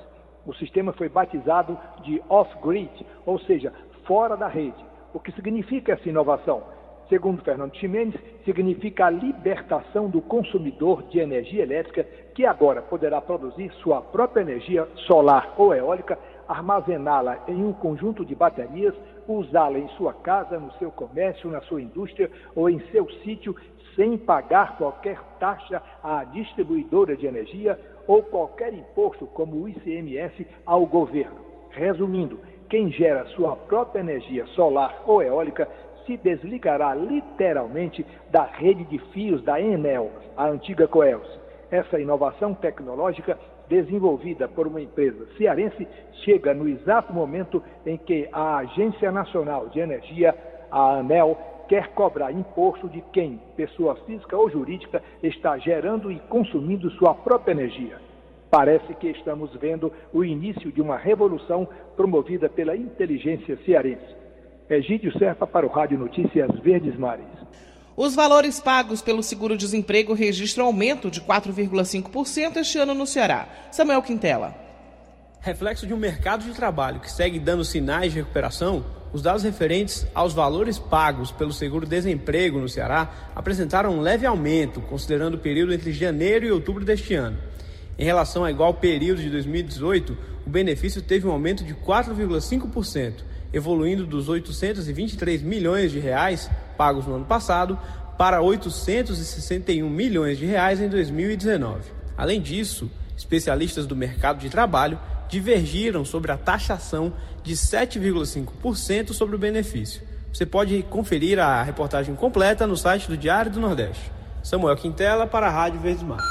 O 0.47 0.53
sistema 0.55 0.93
foi 0.93 1.09
batizado 1.09 1.77
de 2.03 2.23
off-grid, 2.29 2.89
ou 3.25 3.37
seja, 3.39 3.73
fora 4.05 4.37
da 4.37 4.47
rede. 4.47 4.83
O 5.13 5.19
que 5.19 5.33
significa 5.33 5.91
essa 5.91 6.07
inovação? 6.07 6.63
Segundo 7.09 7.43
Fernando 7.43 7.75
Ximenes, 7.75 8.15
significa 8.45 9.07
a 9.07 9.09
libertação 9.09 10.09
do 10.09 10.21
consumidor 10.21 11.03
de 11.03 11.19
energia 11.19 11.63
elétrica 11.63 12.05
que 12.33 12.45
agora 12.45 12.81
poderá 12.81 13.19
produzir 13.19 13.71
sua 13.83 14.01
própria 14.01 14.41
energia 14.41 14.87
solar 15.05 15.53
ou 15.57 15.73
eólica, 15.73 16.17
armazená-la 16.47 17.43
em 17.49 17.63
um 17.63 17.73
conjunto 17.73 18.23
de 18.23 18.33
baterias, 18.33 18.93
usá-la 19.27 19.77
em 19.77 19.87
sua 19.89 20.13
casa, 20.13 20.57
no 20.57 20.71
seu 20.73 20.91
comércio, 20.91 21.49
na 21.49 21.59
sua 21.61 21.81
indústria 21.81 22.31
ou 22.55 22.69
em 22.69 22.79
seu 22.91 23.09
sítio, 23.23 23.53
sem 23.97 24.17
pagar 24.17 24.77
qualquer 24.77 25.19
taxa 25.39 25.81
à 26.01 26.23
distribuidora 26.23 27.17
de 27.17 27.25
energia 27.25 27.77
ou 28.07 28.23
qualquer 28.23 28.73
imposto, 28.73 29.27
como 29.27 29.63
o 29.63 29.69
ICMS, 29.69 30.47
ao 30.65 30.85
governo. 30.85 31.37
Resumindo, 31.71 32.39
quem 32.69 32.91
gera 32.91 33.25
sua 33.27 33.55
própria 33.55 33.99
energia 33.99 34.45
solar 34.47 35.03
ou 35.05 35.21
eólica 35.21 35.67
se 36.05 36.17
desligará 36.17 36.95
literalmente 36.95 38.05
da 38.31 38.43
rede 38.43 38.85
de 38.85 38.97
fios 39.11 39.43
da 39.43 39.59
Enel, 39.61 40.09
a 40.35 40.47
antiga 40.47 40.87
Coelce. 40.87 41.37
Essa 41.69 41.99
inovação 41.99 42.53
tecnológica 42.53 43.37
desenvolvida 43.67 44.47
por 44.47 44.65
uma 44.65 44.81
empresa 44.81 45.27
cearense 45.37 45.85
chega 46.23 46.53
no 46.53 46.67
exato 46.67 47.13
momento 47.13 47.61
em 47.85 47.97
que 47.97 48.29
a 48.31 48.59
Agência 48.59 49.11
Nacional 49.11 49.67
de 49.67 49.79
Energia, 49.79 50.33
a 50.71 50.99
ANEL, 50.99 51.37
quer 51.67 51.89
cobrar 51.89 52.31
imposto 52.31 52.87
de 52.89 53.01
quem, 53.13 53.39
pessoa 53.55 53.95
física 54.05 54.35
ou 54.35 54.49
jurídica, 54.49 55.03
está 55.21 55.57
gerando 55.57 56.11
e 56.11 56.19
consumindo 56.29 56.89
sua 56.91 57.13
própria 57.13 57.51
energia. 57.51 57.99
Parece 58.49 58.93
que 58.95 59.07
estamos 59.09 59.53
vendo 59.55 59.91
o 60.13 60.23
início 60.23 60.71
de 60.71 60.81
uma 60.81 60.97
revolução 60.97 61.67
promovida 61.95 62.47
pela 62.47 62.75
inteligência 62.75 63.57
cearense. 63.65 64.15
Egídio 64.69 65.17
Serpa 65.17 65.45
para 65.45 65.65
o 65.65 65.69
Rádio 65.69 65.97
Notícias 65.97 66.49
Verdes 66.59 66.97
Mares. 66.97 67.25
Os 67.95 68.15
valores 68.15 68.59
pagos 68.59 69.01
pelo 69.01 69.23
seguro-desemprego 69.23 70.13
registram 70.13 70.65
aumento 70.65 71.09
de 71.09 71.19
4,5% 71.21 72.57
este 72.57 72.77
ano 72.77 72.93
no 72.93 73.07
Ceará. 73.07 73.47
Samuel 73.71 74.01
Quintela. 74.01 74.66
Reflexo 75.47 75.87
de 75.87 75.93
um 75.93 75.97
mercado 75.97 76.43
de 76.43 76.53
trabalho 76.53 76.99
que 76.99 77.09
segue 77.09 77.39
dando 77.39 77.63
sinais 77.63 78.11
de 78.11 78.19
recuperação, 78.19 78.83
os 79.13 79.21
dados 79.21 79.43
referentes 79.43 80.05
aos 80.13 80.33
valores 80.33 80.77
pagos 80.77 81.31
pelo 81.31 81.53
seguro-desemprego 81.53 82.59
no 82.59 82.67
Ceará 82.67 83.31
apresentaram 83.33 83.91
um 83.93 84.01
leve 84.01 84.25
aumento, 84.25 84.81
considerando 84.81 85.35
o 85.35 85.39
período 85.39 85.73
entre 85.73 85.93
janeiro 85.93 86.45
e 86.45 86.51
outubro 86.51 86.83
deste 86.83 87.13
ano. 87.13 87.37
Em 87.97 88.03
relação 88.03 88.43
ao 88.43 88.49
igual 88.49 88.73
período 88.73 89.21
de 89.21 89.29
2018, 89.29 90.17
o 90.45 90.49
benefício 90.49 91.01
teve 91.01 91.25
um 91.25 91.31
aumento 91.31 91.63
de 91.63 91.73
4,5%, 91.73 93.13
evoluindo 93.53 94.05
dos 94.05 94.27
823 94.27 95.41
milhões 95.43 95.93
de 95.93 95.99
reais 95.99 96.51
pagos 96.77 97.07
no 97.07 97.15
ano 97.15 97.25
passado 97.25 97.79
para 98.17 98.41
861 98.41 99.89
milhões 99.89 100.37
de 100.37 100.45
reais 100.45 100.81
em 100.81 100.89
2019. 100.89 101.89
Além 102.17 102.41
disso, 102.41 102.91
especialistas 103.15 103.85
do 103.85 103.95
mercado 103.95 104.39
de 104.39 104.49
trabalho 104.49 104.99
divergiram 105.29 106.05
sobre 106.05 106.31
a 106.31 106.37
taxação 106.37 107.13
de 107.43 107.53
7,5% 107.53 109.13
sobre 109.13 109.35
o 109.35 109.39
benefício. 109.39 110.01
Você 110.33 110.45
pode 110.45 110.83
conferir 110.83 111.39
a 111.39 111.63
reportagem 111.63 112.15
completa 112.15 112.67
no 112.67 112.77
site 112.77 113.07
do 113.07 113.17
Diário 113.17 113.51
do 113.51 113.59
Nordeste. 113.59 114.11
Samuel 114.43 114.75
Quintela 114.75 115.25
para 115.25 115.47
a 115.47 115.49
Rádio 115.49 115.79
Verdes 115.79 116.03
Mar. 116.03 116.21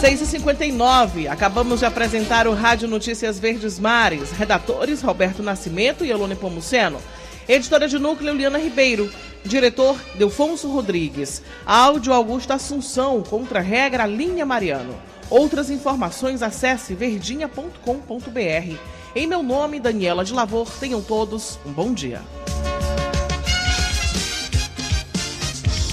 6h59, 0.00 1.28
acabamos 1.28 1.80
de 1.80 1.86
apresentar 1.86 2.46
o 2.46 2.54
Rádio 2.54 2.86
Notícias 2.86 3.38
Verdes 3.38 3.78
Mares. 3.78 4.30
Redatores 4.30 5.02
Roberto 5.02 5.42
Nascimento 5.42 6.04
e 6.04 6.10
Elone 6.10 6.36
Pomuceno. 6.36 7.00
Editora 7.48 7.88
de 7.88 7.98
núcleo 7.98 8.34
Liana 8.34 8.58
Ribeiro. 8.58 9.10
Diretor 9.44 9.96
Delfonso 10.14 10.70
Rodrigues. 10.70 11.42
Áudio 11.64 12.12
Augusto 12.12 12.52
Assunção, 12.52 13.22
contra 13.22 13.60
regra 13.60 14.06
Linha 14.06 14.46
Mariano. 14.46 14.94
Outras 15.30 15.70
informações 15.70 16.42
acesse 16.42 16.94
verdinha.com.br. 16.94 18.76
Em 19.14 19.26
meu 19.26 19.42
nome, 19.42 19.80
Daniela 19.80 20.24
de 20.24 20.32
Lavor, 20.32 20.70
tenham 20.78 21.02
todos 21.02 21.58
um 21.66 21.72
bom 21.72 21.92
dia. 21.92 22.22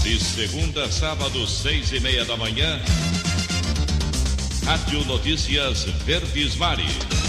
De 0.02 0.20
segunda 0.20 0.86
a 0.86 0.92
sábado, 0.92 1.46
seis 1.48 1.92
e 1.92 2.00
meia 2.00 2.24
da 2.24 2.38
manhã. 2.38 2.80
Rádio 4.66 5.04
Notícias 5.06 5.84
Verdes 6.06 6.56
Mares. 6.56 7.25